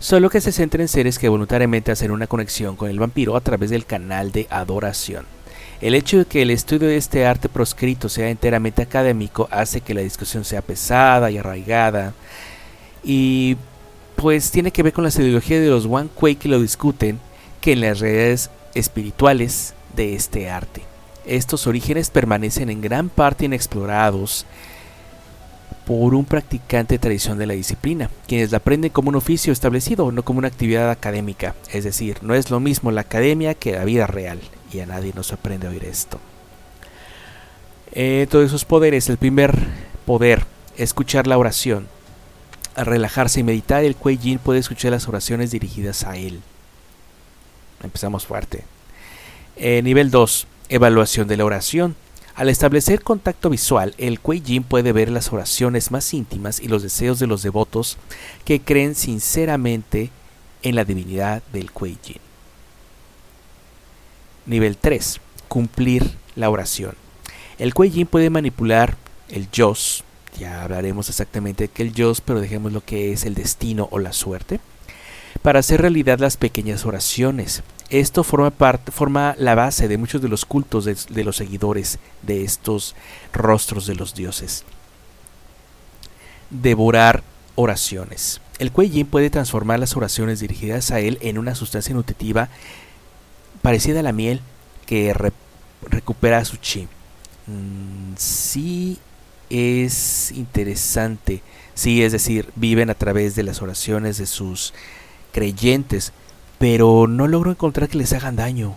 Solo 0.00 0.30
que 0.30 0.40
se 0.40 0.50
centra 0.50 0.82
en 0.82 0.88
seres 0.88 1.18
que 1.18 1.28
voluntariamente 1.28 1.92
hacen 1.92 2.10
una 2.10 2.26
conexión 2.26 2.74
con 2.74 2.90
el 2.90 2.98
vampiro 2.98 3.36
a 3.36 3.40
través 3.42 3.70
del 3.70 3.86
canal 3.86 4.32
de 4.32 4.48
adoración. 4.50 5.26
El 5.80 5.94
hecho 5.94 6.18
de 6.18 6.24
que 6.24 6.42
el 6.42 6.50
estudio 6.50 6.88
de 6.88 6.96
este 6.96 7.24
arte 7.24 7.48
proscrito 7.48 8.08
sea 8.08 8.30
enteramente 8.30 8.82
académico 8.82 9.48
hace 9.50 9.80
que 9.80 9.94
la 9.94 10.00
discusión 10.00 10.44
sea 10.44 10.60
pesada 10.60 11.30
y 11.30 11.38
arraigada 11.38 12.14
y 13.04 13.56
pues 14.20 14.50
tiene 14.50 14.70
que 14.70 14.82
ver 14.82 14.92
con 14.92 15.04
la 15.04 15.10
ideología 15.10 15.58
de 15.58 15.70
los 15.70 15.86
One 15.86 16.10
Quake 16.14 16.36
que 16.36 16.48
lo 16.50 16.60
discuten 16.60 17.18
que 17.62 17.72
en 17.72 17.80
las 17.80 18.00
redes 18.00 18.50
espirituales 18.74 19.72
de 19.96 20.14
este 20.14 20.50
arte. 20.50 20.82
Estos 21.24 21.66
orígenes 21.66 22.10
permanecen 22.10 22.68
en 22.68 22.82
gran 22.82 23.08
parte 23.08 23.46
inexplorados 23.46 24.44
por 25.86 26.14
un 26.14 26.26
practicante 26.26 26.94
de 26.94 26.98
tradición 26.98 27.38
de 27.38 27.46
la 27.46 27.54
disciplina, 27.54 28.10
quienes 28.26 28.50
la 28.50 28.58
aprenden 28.58 28.92
como 28.92 29.08
un 29.08 29.16
oficio 29.16 29.54
establecido, 29.54 30.12
no 30.12 30.22
como 30.22 30.38
una 30.38 30.48
actividad 30.48 30.90
académica. 30.90 31.54
Es 31.72 31.84
decir, 31.84 32.18
no 32.20 32.34
es 32.34 32.50
lo 32.50 32.60
mismo 32.60 32.90
la 32.90 33.00
academia 33.00 33.54
que 33.54 33.72
la 33.72 33.84
vida 33.84 34.06
real, 34.06 34.38
y 34.70 34.80
a 34.80 34.86
nadie 34.86 35.12
nos 35.14 35.28
sorprende 35.28 35.66
oír 35.66 35.84
esto. 35.84 36.20
Eh, 37.92 38.26
todos 38.30 38.44
esos 38.44 38.66
poderes, 38.66 39.08
el 39.08 39.16
primer 39.16 39.56
poder, 40.04 40.44
escuchar 40.76 41.26
la 41.26 41.38
oración, 41.38 41.88
relajarse 42.76 43.40
y 43.40 43.42
meditar, 43.42 43.84
el 43.84 43.96
Kuei 43.96 44.18
Yin 44.18 44.38
puede 44.38 44.60
escuchar 44.60 44.92
las 44.92 45.08
oraciones 45.08 45.50
dirigidas 45.50 46.04
a 46.04 46.16
él. 46.16 46.40
Empezamos 47.82 48.26
fuerte. 48.26 48.64
Eh, 49.56 49.82
nivel 49.82 50.10
2. 50.10 50.46
Evaluación 50.68 51.28
de 51.28 51.36
la 51.36 51.44
oración. 51.44 51.96
Al 52.34 52.48
establecer 52.48 53.02
contacto 53.02 53.50
visual, 53.50 53.94
el 53.98 54.20
Kuei 54.20 54.40
puede 54.60 54.92
ver 54.92 55.10
las 55.10 55.32
oraciones 55.32 55.90
más 55.90 56.14
íntimas 56.14 56.60
y 56.60 56.68
los 56.68 56.82
deseos 56.82 57.18
de 57.18 57.26
los 57.26 57.42
devotos 57.42 57.98
que 58.44 58.60
creen 58.60 58.94
sinceramente 58.94 60.10
en 60.62 60.74
la 60.74 60.84
divinidad 60.84 61.42
del 61.52 61.70
Kuei. 61.70 61.98
Nivel 64.46 64.76
3. 64.76 65.20
Cumplir 65.48 66.16
la 66.36 66.48
oración. 66.48 66.94
El 67.58 67.74
Kuei 67.74 68.04
puede 68.04 68.30
manipular 68.30 68.96
el 69.28 69.50
Yos, 69.50 70.04
ya 70.38 70.62
hablaremos 70.62 71.08
exactamente 71.08 71.64
de 71.64 71.68
qué 71.68 71.84
Dios, 71.84 72.20
pero 72.20 72.40
dejemos 72.40 72.72
lo 72.72 72.84
que 72.84 73.12
es 73.12 73.24
el 73.24 73.34
destino 73.34 73.88
o 73.90 73.98
la 73.98 74.12
suerte, 74.12 74.60
para 75.42 75.60
hacer 75.60 75.80
realidad 75.80 76.18
las 76.18 76.36
pequeñas 76.36 76.84
oraciones. 76.84 77.62
Esto 77.88 78.22
forma, 78.24 78.50
parte, 78.50 78.92
forma 78.92 79.34
la 79.38 79.54
base 79.54 79.88
de 79.88 79.98
muchos 79.98 80.22
de 80.22 80.28
los 80.28 80.44
cultos 80.44 80.84
de, 80.84 81.24
los 81.24 81.36
seguidores 81.36 81.98
de 82.22 82.44
estos 82.44 82.94
rostros 83.32 83.86
de 83.86 83.96
los 83.96 84.14
dioses. 84.14 84.64
Devorar 86.50 87.22
oraciones. 87.56 88.40
El 88.58 88.72
Kuei 88.72 89.04
puede 89.04 89.30
transformar 89.30 89.78
las 89.78 89.96
oraciones 89.96 90.40
dirigidas 90.40 90.90
a 90.90 91.00
él 91.00 91.18
en 91.20 91.38
una 91.38 91.54
sustancia 91.54 91.94
nutritiva 91.94 92.48
parecida 93.62 94.00
a 94.00 94.04
la 94.04 94.12
miel 94.12 94.40
que 94.86 95.14
recupera 95.82 96.44
su 96.44 96.56
chi. 96.58 96.86
Mm, 97.46 98.14
sí 98.16 98.98
es 99.50 100.32
interesante. 100.32 101.42
Sí, 101.74 102.02
es 102.02 102.12
decir, 102.12 102.50
viven 102.56 102.88
a 102.90 102.94
través 102.94 103.34
de 103.34 103.42
las 103.42 103.60
oraciones 103.62 104.16
de 104.18 104.26
sus 104.26 104.72
creyentes, 105.32 106.12
pero 106.58 107.06
no 107.06 107.26
logro 107.26 107.50
encontrar 107.50 107.88
que 107.88 107.98
les 107.98 108.12
hagan 108.12 108.36
daño. 108.36 108.76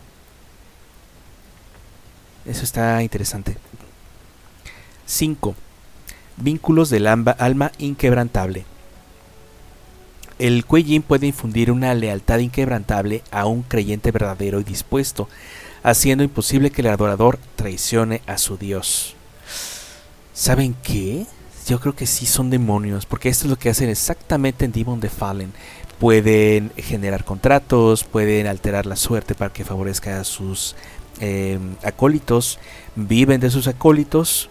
Eso 2.46 2.64
está 2.64 3.02
interesante. 3.02 3.58
5. 5.06 5.56
Vínculos 6.38 6.90
del 6.90 7.08
alma 7.08 7.72
inquebrantable. 7.78 8.66
El 10.40 10.66
Kuei 10.66 11.00
puede 11.00 11.28
infundir 11.28 11.72
una 11.72 11.94
lealtad 11.94 12.40
inquebrantable 12.40 13.22
a 13.32 13.46
un 13.46 13.62
creyente 13.62 14.12
verdadero 14.12 14.60
y 14.60 14.64
dispuesto, 14.64 15.30
haciendo 15.84 16.24
imposible 16.24 16.72
que 16.72 16.82
el 16.82 16.88
adorador 16.88 17.40
traicione 17.56 18.22
a 18.26 18.38
su 18.38 18.58
Dios. 18.58 19.16
¿Saben 20.34 20.76
qué? 20.82 21.28
Yo 21.68 21.80
creo 21.80 21.96
que 21.96 22.08
sí 22.08 22.26
son 22.26 22.50
demonios, 22.50 23.06
porque 23.06 23.30
esto 23.30 23.46
es 23.46 23.52
lo 23.52 23.60
que 23.60 23.70
hacen 23.70 23.90
exactamente 23.90 24.66
en 24.66 24.72
Demon 24.72 25.00
the 25.00 25.10
Fallen. 25.10 25.54
Pueden 26.00 26.72
generar 26.76 27.24
contratos, 27.24 28.04
pueden 28.04 28.48
alterar 28.48 28.88
la 28.88 28.96
suerte 28.96 29.36
para 29.36 29.54
que 29.54 29.64
favorezca 29.64 30.20
a 30.20 30.24
sus 30.24 30.76
em, 31.20 31.76
acólitos, 31.84 32.58
viven 32.96 33.40
de 33.40 33.52
sus 33.52 33.68
acólitos 33.68 34.50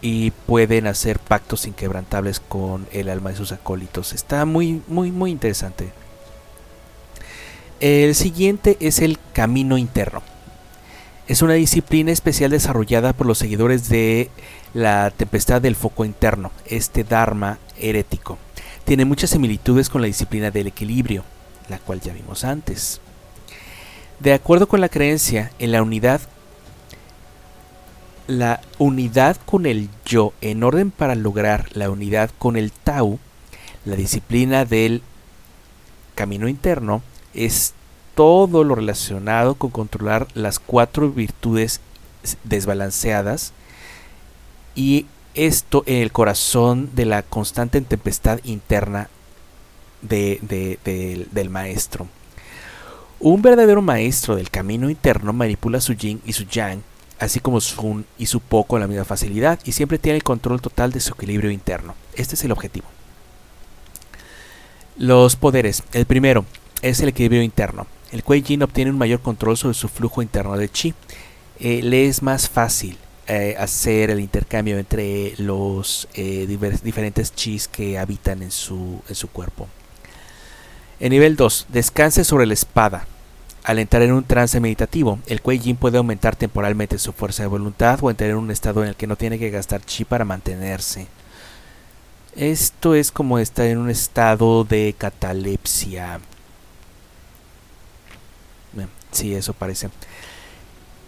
y 0.00 0.30
pueden 0.30 0.86
hacer 0.86 1.18
pactos 1.18 1.66
inquebrantables 1.66 2.40
con 2.40 2.86
el 2.90 3.10
alma 3.10 3.30
de 3.30 3.36
sus 3.36 3.52
acólitos. 3.52 4.14
Está 4.14 4.46
muy, 4.46 4.80
muy, 4.88 5.12
muy 5.12 5.30
interesante. 5.30 5.92
El 7.80 8.14
siguiente 8.14 8.78
es 8.80 9.00
el 9.00 9.18
camino 9.34 9.76
interno 9.76 10.22
es 11.26 11.40
una 11.40 11.54
disciplina 11.54 12.12
especial 12.12 12.50
desarrollada 12.50 13.14
por 13.14 13.26
los 13.26 13.38
seguidores 13.38 13.88
de 13.88 14.30
la 14.74 15.10
tempestad 15.10 15.62
del 15.62 15.76
foco 15.76 16.04
interno, 16.04 16.50
este 16.66 17.02
Dharma 17.02 17.58
herético. 17.78 18.38
Tiene 18.84 19.06
muchas 19.06 19.30
similitudes 19.30 19.88
con 19.88 20.02
la 20.02 20.06
disciplina 20.06 20.50
del 20.50 20.66
equilibrio, 20.66 21.24
la 21.68 21.78
cual 21.78 22.00
ya 22.00 22.12
vimos 22.12 22.44
antes. 22.44 23.00
De 24.20 24.34
acuerdo 24.34 24.68
con 24.68 24.82
la 24.82 24.90
creencia 24.90 25.50
en 25.58 25.72
la 25.72 25.82
unidad, 25.82 26.20
la 28.26 28.60
unidad 28.78 29.36
con 29.46 29.64
el 29.64 29.88
yo 30.04 30.34
en 30.42 30.62
orden 30.62 30.90
para 30.90 31.14
lograr 31.14 31.68
la 31.74 31.88
unidad 31.88 32.30
con 32.38 32.56
el 32.56 32.70
Tao, 32.70 33.18
la 33.86 33.96
disciplina 33.96 34.66
del 34.66 35.02
camino 36.14 36.48
interno 36.48 37.02
es 37.32 37.72
todo 38.14 38.64
lo 38.64 38.74
relacionado 38.74 39.54
con 39.56 39.70
controlar 39.70 40.28
las 40.34 40.58
cuatro 40.58 41.10
virtudes 41.10 41.80
desbalanceadas 42.44 43.52
y 44.74 45.06
esto 45.34 45.82
en 45.86 46.02
el 46.02 46.12
corazón 46.12 46.90
de 46.94 47.06
la 47.06 47.22
constante 47.22 47.80
tempestad 47.80 48.40
interna 48.44 49.08
del 50.02 51.50
maestro. 51.50 52.06
Un 53.20 53.42
verdadero 53.42 53.82
maestro 53.82 54.36
del 54.36 54.50
camino 54.50 54.90
interno 54.90 55.32
manipula 55.32 55.80
su 55.80 55.94
yin 55.94 56.20
y 56.24 56.34
su 56.34 56.44
yang, 56.44 56.82
así 57.18 57.40
como 57.40 57.60
su 57.60 58.04
y 58.18 58.26
su 58.26 58.40
po 58.40 58.64
con 58.64 58.80
la 58.80 58.86
misma 58.86 59.04
facilidad, 59.04 59.58
y 59.64 59.72
siempre 59.72 59.98
tiene 59.98 60.16
el 60.16 60.24
control 60.24 60.60
total 60.60 60.92
de 60.92 61.00
su 61.00 61.14
equilibrio 61.14 61.50
interno. 61.50 61.94
Este 62.14 62.34
es 62.34 62.44
el 62.44 62.52
objetivo. 62.52 62.86
Los 64.96 65.36
poderes. 65.36 65.82
El 65.92 66.06
primero 66.06 66.44
es 66.82 67.00
el 67.00 67.08
equilibrio 67.08 67.42
interno 67.42 67.86
el 68.14 68.22
Kuei 68.22 68.44
obtiene 68.62 68.92
un 68.92 68.98
mayor 68.98 69.20
control 69.20 69.56
sobre 69.56 69.74
su 69.74 69.88
flujo 69.88 70.22
interno 70.22 70.56
de 70.56 70.68
chi. 70.68 70.94
Eh, 71.58 71.82
le 71.82 72.06
es 72.06 72.22
más 72.22 72.48
fácil 72.48 72.96
eh, 73.26 73.56
hacer 73.58 74.10
el 74.10 74.20
intercambio 74.20 74.78
entre 74.78 75.34
los 75.38 76.06
eh, 76.14 76.46
diferentes 76.84 77.34
chis 77.34 77.66
que 77.66 77.98
habitan 77.98 78.44
en 78.44 78.52
su, 78.52 79.02
cuerpo. 79.32 79.66
En 81.00 81.10
nivel 81.10 81.34
2, 81.34 81.66
descanse 81.70 82.22
sobre 82.22 82.46
la 82.46 82.54
espada. 82.54 83.04
Al 83.64 83.80
entrar 83.80 84.02
en 84.02 84.12
un 84.12 84.22
trance 84.22 84.60
meditativo, 84.60 85.18
el 85.26 85.42
Kuei 85.42 85.74
puede 85.74 85.98
aumentar 85.98 86.36
temporalmente 86.36 86.98
su 86.98 87.12
fuerza 87.12 87.42
de 87.42 87.48
voluntad 87.48 87.98
o 88.00 88.10
entrar 88.10 88.30
en 88.30 88.36
un 88.36 88.52
estado 88.52 88.84
en 88.84 88.90
el 88.90 88.94
que 88.94 89.08
no 89.08 89.16
tiene 89.16 89.40
que 89.40 89.50
gastar 89.50 89.84
chi 89.84 90.04
para 90.04 90.24
mantenerse. 90.24 91.08
Esto 92.36 92.94
es 92.94 93.10
como 93.10 93.40
estar 93.40 93.66
en 93.66 93.78
un 93.78 93.90
estado 93.90 94.62
de 94.62 94.94
catalepsia. 94.96 96.20
Sí, 99.14 99.32
eso 99.34 99.54
parece. 99.54 99.88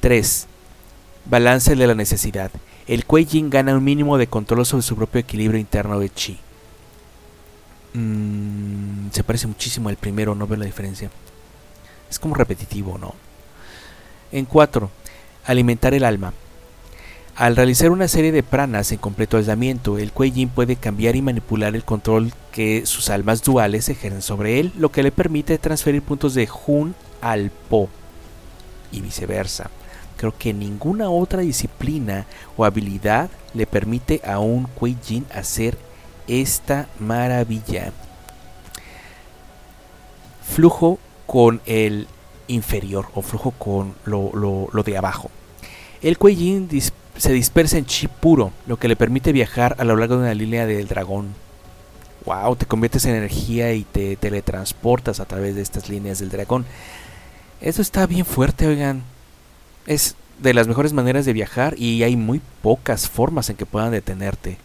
3. 0.00 0.46
Balance 1.24 1.74
de 1.74 1.86
la 1.86 1.94
necesidad. 1.94 2.52
El 2.86 3.04
Kuei 3.04 3.26
Yin 3.26 3.50
gana 3.50 3.74
un 3.74 3.82
mínimo 3.82 4.16
de 4.16 4.28
control 4.28 4.64
sobre 4.64 4.82
su 4.82 4.94
propio 4.94 5.20
equilibrio 5.20 5.58
interno 5.58 5.98
de 5.98 6.08
chi. 6.08 6.38
Mm, 7.94 9.10
se 9.10 9.24
parece 9.24 9.48
muchísimo 9.48 9.88
al 9.88 9.96
primero, 9.96 10.36
no 10.36 10.46
veo 10.46 10.56
la 10.56 10.66
diferencia. 10.66 11.10
Es 12.08 12.20
como 12.20 12.36
repetitivo, 12.36 12.96
¿no? 12.96 13.14
En 14.30 14.44
4. 14.44 14.88
Alimentar 15.46 15.92
el 15.92 16.04
alma. 16.04 16.32
Al 17.36 17.54
realizar 17.54 17.90
una 17.90 18.08
serie 18.08 18.32
de 18.32 18.42
pranas 18.42 18.92
en 18.92 18.98
completo 18.98 19.36
aislamiento, 19.36 19.98
el 19.98 20.10
Kuei 20.10 20.46
puede 20.46 20.76
cambiar 20.76 21.16
y 21.16 21.22
manipular 21.22 21.76
el 21.76 21.84
control 21.84 22.32
que 22.50 22.86
sus 22.86 23.10
almas 23.10 23.42
duales 23.42 23.90
ejercen 23.90 24.22
sobre 24.22 24.58
él, 24.58 24.72
lo 24.78 24.90
que 24.90 25.02
le 25.02 25.12
permite 25.12 25.58
transferir 25.58 26.00
puntos 26.00 26.32
de 26.32 26.48
Hun 26.66 26.94
al 27.20 27.50
Po 27.50 27.90
y 28.90 29.02
viceversa. 29.02 29.68
Creo 30.16 30.34
que 30.34 30.54
ninguna 30.54 31.10
otra 31.10 31.42
disciplina 31.42 32.24
o 32.56 32.64
habilidad 32.64 33.28
le 33.52 33.66
permite 33.66 34.22
a 34.24 34.38
un 34.38 34.64
Kuei 34.64 34.96
hacer 35.34 35.76
esta 36.26 36.88
maravilla. 36.98 37.92
Flujo 40.42 40.98
con 41.26 41.60
el 41.66 42.08
inferior 42.48 43.08
o 43.14 43.20
flujo 43.20 43.50
con 43.50 43.94
lo, 44.06 44.70
de 44.86 44.96
abajo. 44.96 45.30
El 46.00 46.16
Kuei 46.16 46.34
Jin 46.34 46.68
se 47.18 47.32
dispersa 47.32 47.78
en 47.78 47.86
chi 47.86 48.08
puro, 48.08 48.52
lo 48.66 48.78
que 48.78 48.88
le 48.88 48.96
permite 48.96 49.32
viajar 49.32 49.76
a 49.78 49.84
lo 49.84 49.96
largo 49.96 50.16
de 50.16 50.22
una 50.22 50.34
línea 50.34 50.66
del 50.66 50.88
dragón. 50.88 51.34
Wow, 52.24 52.56
te 52.56 52.66
conviertes 52.66 53.04
en 53.04 53.14
energía 53.14 53.72
y 53.72 53.84
te 53.84 54.16
teletransportas 54.16 55.20
a 55.20 55.26
través 55.26 55.54
de 55.54 55.62
estas 55.62 55.88
líneas 55.88 56.18
del 56.18 56.30
dragón. 56.30 56.66
Eso 57.60 57.82
está 57.82 58.06
bien 58.06 58.26
fuerte, 58.26 58.66
oigan. 58.66 59.02
Es 59.86 60.16
de 60.40 60.52
las 60.52 60.68
mejores 60.68 60.92
maneras 60.92 61.24
de 61.24 61.32
viajar 61.32 61.74
y 61.78 62.02
hay 62.02 62.16
muy 62.16 62.40
pocas 62.62 63.08
formas 63.08 63.48
en 63.48 63.56
que 63.56 63.66
puedan 63.66 63.92
detenerte. 63.92 64.58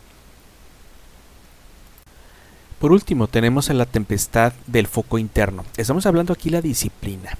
Por 2.79 2.91
último, 2.91 3.27
tenemos 3.27 3.69
a 3.69 3.75
la 3.75 3.85
tempestad 3.85 4.53
del 4.65 4.87
foco 4.87 5.19
interno. 5.19 5.63
Estamos 5.77 6.07
hablando 6.07 6.33
aquí 6.33 6.49
de 6.49 6.55
la 6.55 6.61
disciplina. 6.61 7.37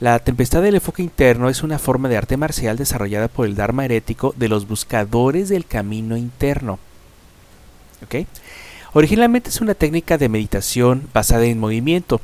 La 0.00 0.20
tempestad 0.20 0.62
del 0.62 0.76
enfoque 0.76 1.02
interno 1.02 1.48
es 1.48 1.64
una 1.64 1.80
forma 1.80 2.08
de 2.08 2.16
arte 2.16 2.36
marcial 2.36 2.76
desarrollada 2.76 3.26
por 3.26 3.46
el 3.46 3.56
Dharma 3.56 3.84
herético 3.84 4.32
de 4.36 4.48
los 4.48 4.68
buscadores 4.68 5.48
del 5.48 5.66
camino 5.66 6.16
interno. 6.16 6.78
Originalmente 8.92 9.50
es 9.50 9.60
una 9.60 9.74
técnica 9.74 10.16
de 10.16 10.28
meditación 10.28 11.08
basada 11.12 11.46
en 11.46 11.58
movimiento, 11.58 12.20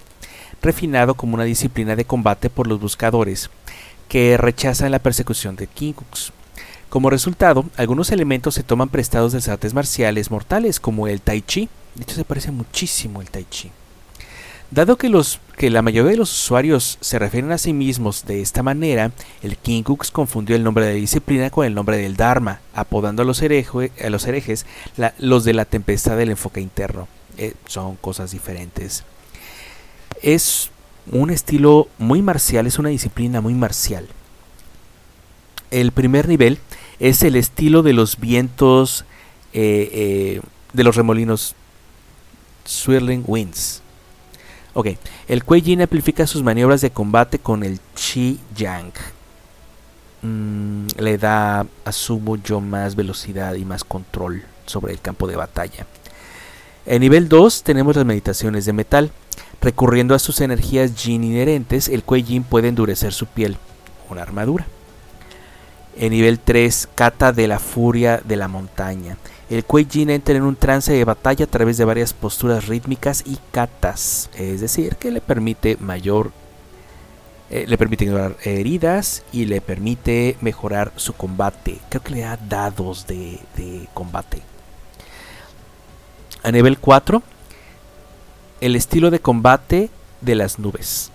refinado 0.63 1.15
como 1.15 1.35
una 1.35 1.45
disciplina 1.45 1.97
de 1.97 2.05
combate 2.05 2.49
por 2.49 2.69
los 2.69 2.81
buscadores 2.81 3.51
que 4.09 4.37
rechazan 4.37 4.93
la 4.93 5.01
persecución 5.01 5.57
de 5.57 5.67
Kinkuks. 5.67 6.33
Como 6.89 7.11
resultado, 7.11 7.65
algunos 7.77 8.13
elementos 8.13 8.55
se 8.55 8.63
toman 8.63 8.89
prestados 8.89 9.33
de 9.33 9.51
artes 9.51 9.75
marciales 9.75 10.31
mortales 10.31 10.79
como 10.79 11.09
el 11.09 11.21
Tai 11.21 11.43
Chi. 11.43 11.69
De 11.97 12.05
hecho, 12.05 12.15
se 12.15 12.25
parece 12.25 12.53
muchísimo 12.53 13.21
el 13.21 13.31
Tai 13.31 13.45
Chi. 13.51 13.73
Dado 14.71 14.97
que, 14.97 15.09
los, 15.09 15.41
que 15.57 15.71
la 15.71 15.83
mayoría 15.83 16.13
de 16.13 16.17
los 16.17 16.33
usuarios 16.33 16.99
se 17.01 17.19
refieren 17.19 17.53
a 17.53 17.59
sí 17.59 17.73
mismos 17.73 18.25
de 18.27 18.43
esta 18.43 18.63
manera, 18.63 19.13
el 19.43 19.57
King 19.57 19.83
Cooks 19.83 20.11
confundió 20.11 20.57
el 20.57 20.65
nombre 20.65 20.87
de 20.87 20.95
disciplina 20.95 21.51
con 21.51 21.67
el 21.67 21.75
nombre 21.75 21.97
del 21.97 22.17
Dharma, 22.17 22.61
apodando 22.75 23.23
a 23.23 23.25
los, 23.25 23.41
a 23.43 24.11
los 24.11 24.27
herejes 24.27 24.67
los 25.19 25.45
de 25.45 25.55
la 25.55 25.65
tempestad 25.65 26.17
del 26.17 26.31
enfoque 26.31 26.61
interno. 26.61 27.09
Eh, 27.39 27.55
son 27.67 27.97
cosas 27.97 28.33
diferentes. 28.33 29.05
Es 30.23 30.71
un 31.11 31.31
estilo 31.31 31.89
muy 31.99 32.23
marcial, 32.23 32.67
es 32.67 32.79
una 32.79 32.89
disciplina 32.89 33.41
muy 33.41 33.55
marcial. 33.55 34.09
El 35.71 35.93
primer 35.93 36.29
nivel 36.29 36.59
es 37.01 37.23
el 37.23 37.37
estilo 37.37 37.83
de 37.83 37.93
los 37.93 38.19
vientos 38.19 39.05
eh, 39.53 39.91
eh, 39.93 40.41
de 40.73 40.85
los 40.85 40.97
remolinos 40.97 41.55
Swirling 42.65 43.25
Winds. 43.27 43.84
Ok, 44.77 44.89
el 45.29 45.45
Kuei 45.45 45.63
Jin 45.63 45.83
amplifica 45.83 46.27
sus 46.27 46.43
maniobras 46.43 46.81
de 46.81 46.91
combate 46.91 47.39
con 47.39 47.63
el 47.63 47.79
Chi 47.95 48.41
Yang. 48.57 48.93
Mm, 50.23 50.87
le 50.99 51.17
da, 51.17 51.65
asumo 51.85 52.37
yo, 52.37 52.61
más 52.61 52.97
velocidad 52.97 53.55
y 53.55 53.65
más 53.65 53.85
control 53.85 54.43
sobre 54.67 54.93
el 54.93 55.01
campo 55.01 55.29
de 55.29 55.37
batalla. 55.37 55.87
En 56.87 57.03
nivel 57.03 57.29
2 57.29 57.63
tenemos 57.63 57.95
las 57.95 58.05
meditaciones 58.05 58.65
de 58.65 58.73
metal. 58.73 59.13
Recurriendo 59.61 60.15
a 60.15 60.19
sus 60.19 60.41
energías 60.41 60.93
Jin 60.97 61.23
inherentes, 61.23 61.89
el 61.89 62.03
Kuei 62.03 62.25
Jin 62.25 62.43
puede 62.43 62.67
endurecer 62.67 63.13
su 63.13 63.27
piel, 63.27 63.57
una 64.11 64.23
armadura. 64.23 64.67
En 65.97 66.11
nivel 66.11 66.41
3, 66.41 66.89
Kata 66.97 67.33
de 67.33 67.47
la 67.47 67.61
Furia 67.61 68.21
de 68.25 68.35
la 68.35 68.49
Montaña. 68.49 69.19
El 69.51 69.65
Kuei 69.65 69.87
Jin 69.89 70.11
entra 70.11 70.35
en 70.35 70.43
un 70.43 70.57
trance 70.57 70.93
de 70.93 71.05
batalla 71.05 71.45
a 71.45 71.49
través 71.49 71.77
de 71.77 71.85
varias 71.85 72.13
posturas 72.13 72.67
rítmicas 72.67 73.23
y 73.27 73.39
katas, 73.53 74.31
es 74.35 74.61
decir, 74.61 74.97
que 74.97 75.11
le 75.11 75.21
permite 75.21 75.77
mayor 75.81 76.33
eh, 77.51 77.67
le 77.69 77.77
permite 77.77 78.05
ignorar 78.05 78.37
heridas 78.43 79.23
y 79.31 79.45
le 79.45 79.61
permite 79.61 80.37
mejorar 80.41 80.93
su 80.97 81.13
combate. 81.13 81.79
Creo 81.91 82.03
que 82.03 82.11
le 82.11 82.21
da 82.23 82.37
dados 82.37 83.07
de, 83.07 83.39
de 83.57 83.87
combate. 83.93 84.43
A 86.43 86.51
nivel 86.51 86.79
4, 86.79 87.23
el 88.61 88.77
estilo 88.77 89.11
de 89.11 89.21
combate 89.21 89.91
de 90.21 90.35
las 90.35 90.59
nubes. 90.59 91.13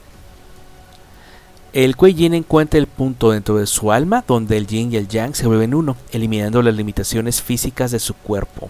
El 1.72 1.96
Kuei 1.96 2.16
Yin 2.16 2.34
encuentra 2.34 2.80
el 2.80 2.88
punto 2.88 3.30
dentro 3.30 3.58
de 3.58 3.68
su 3.68 3.92
alma 3.92 4.24
donde 4.28 4.58
el 4.58 4.66
Yin 4.66 4.92
y 4.92 4.96
el 4.96 5.08
Yang 5.08 5.36
se 5.36 5.46
vuelven 5.46 5.76
uno, 5.76 5.96
eliminando 6.12 6.64
las 6.64 6.74
limitaciones 6.74 7.44
físicas 7.44 7.92
de 7.92 8.00
su 8.00 8.16
cuerpo. 8.16 8.70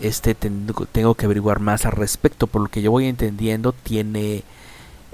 Este 0.00 0.34
tengo, 0.34 1.14
que 1.14 1.26
averiguar 1.26 1.60
más 1.60 1.86
al 1.86 1.92
respecto, 1.92 2.48
por 2.48 2.62
lo 2.62 2.68
que 2.68 2.82
yo 2.82 2.90
voy 2.90 3.06
entendiendo 3.06 3.72
tiene 3.72 4.42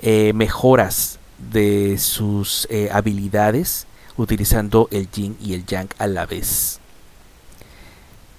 eh, 0.00 0.32
mejoras 0.32 1.18
de 1.52 1.98
sus 1.98 2.66
eh, 2.70 2.88
habilidades 2.90 3.86
utilizando 4.16 4.88
el 4.90 5.10
Yin 5.10 5.36
y 5.38 5.52
el 5.52 5.66
Yang 5.66 5.90
a 5.98 6.06
la 6.06 6.24
vez. 6.24 6.80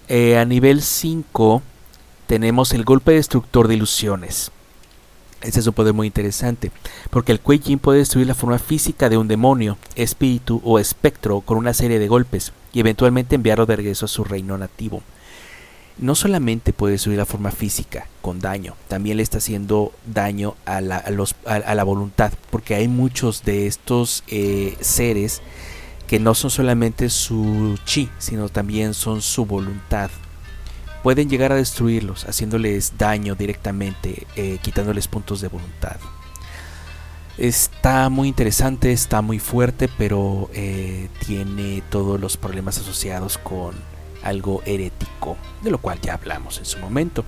Eh, 0.07 0.39
a 0.39 0.45
nivel 0.45 0.81
5 0.81 1.61
tenemos 2.25 2.73
el 2.73 2.85
golpe 2.85 3.11
destructor 3.11 3.67
de 3.67 3.75
ilusiones. 3.75 4.51
Este 5.41 5.59
es 5.59 5.65
un 5.65 5.73
poder 5.73 5.93
muy 5.93 6.05
interesante, 6.05 6.71
porque 7.09 7.31
el 7.31 7.39
Kuei 7.39 7.59
Jin 7.59 7.79
puede 7.79 7.99
destruir 7.99 8.27
la 8.27 8.35
forma 8.35 8.59
física 8.59 9.09
de 9.09 9.17
un 9.17 9.27
demonio, 9.27 9.77
espíritu 9.95 10.61
o 10.63 10.77
espectro 10.77 11.41
con 11.41 11.57
una 11.57 11.73
serie 11.73 11.97
de 11.97 12.07
golpes 12.07 12.53
y 12.73 12.79
eventualmente 12.79 13.35
enviarlo 13.35 13.65
de 13.65 13.75
regreso 13.75 14.05
a 14.05 14.09
su 14.09 14.23
reino 14.23 14.55
nativo. 14.57 15.01
No 15.97 16.13
solamente 16.13 16.73
puede 16.73 16.93
destruir 16.93 17.17
la 17.17 17.25
forma 17.25 17.49
física 17.49 18.07
con 18.21 18.39
daño, 18.39 18.75
también 18.87 19.17
le 19.17 19.23
está 19.23 19.39
haciendo 19.39 19.91
daño 20.05 20.55
a 20.65 20.79
la, 20.79 21.83
voluntad, 21.83 22.31
porque 22.51 22.75
hay 22.75 22.87
muchos 22.87 23.43
de 23.43 23.65
estos 23.65 24.23
eh, 24.27 24.77
seres 24.79 25.41
que 26.07 26.19
no 26.19 26.35
son 26.35 26.51
solamente 26.51 27.09
su 27.09 27.79
chi, 27.83 28.09
sino 28.19 28.49
también 28.49 28.93
son 28.93 29.23
su 29.23 29.45
voluntad 29.45 30.11
pueden 31.03 31.29
llegar 31.29 31.51
a 31.51 31.55
destruirlos, 31.55 32.25
haciéndoles 32.25 32.97
daño 32.97 33.35
directamente, 33.35 34.27
eh, 34.35 34.59
quitándoles 34.61 35.07
puntos 35.07 35.41
de 35.41 35.47
voluntad. 35.47 35.97
Está 37.37 38.09
muy 38.09 38.27
interesante, 38.27 38.91
está 38.91 39.21
muy 39.21 39.39
fuerte, 39.39 39.89
pero 39.97 40.49
eh, 40.53 41.09
tiene 41.25 41.81
todos 41.89 42.19
los 42.19 42.37
problemas 42.37 42.77
asociados 42.77 43.37
con 43.37 43.73
algo 44.23 44.61
herético, 44.65 45.37
de 45.63 45.71
lo 45.71 45.79
cual 45.79 45.99
ya 46.01 46.13
hablamos 46.13 46.59
en 46.59 46.65
su 46.65 46.77
momento. 46.79 47.25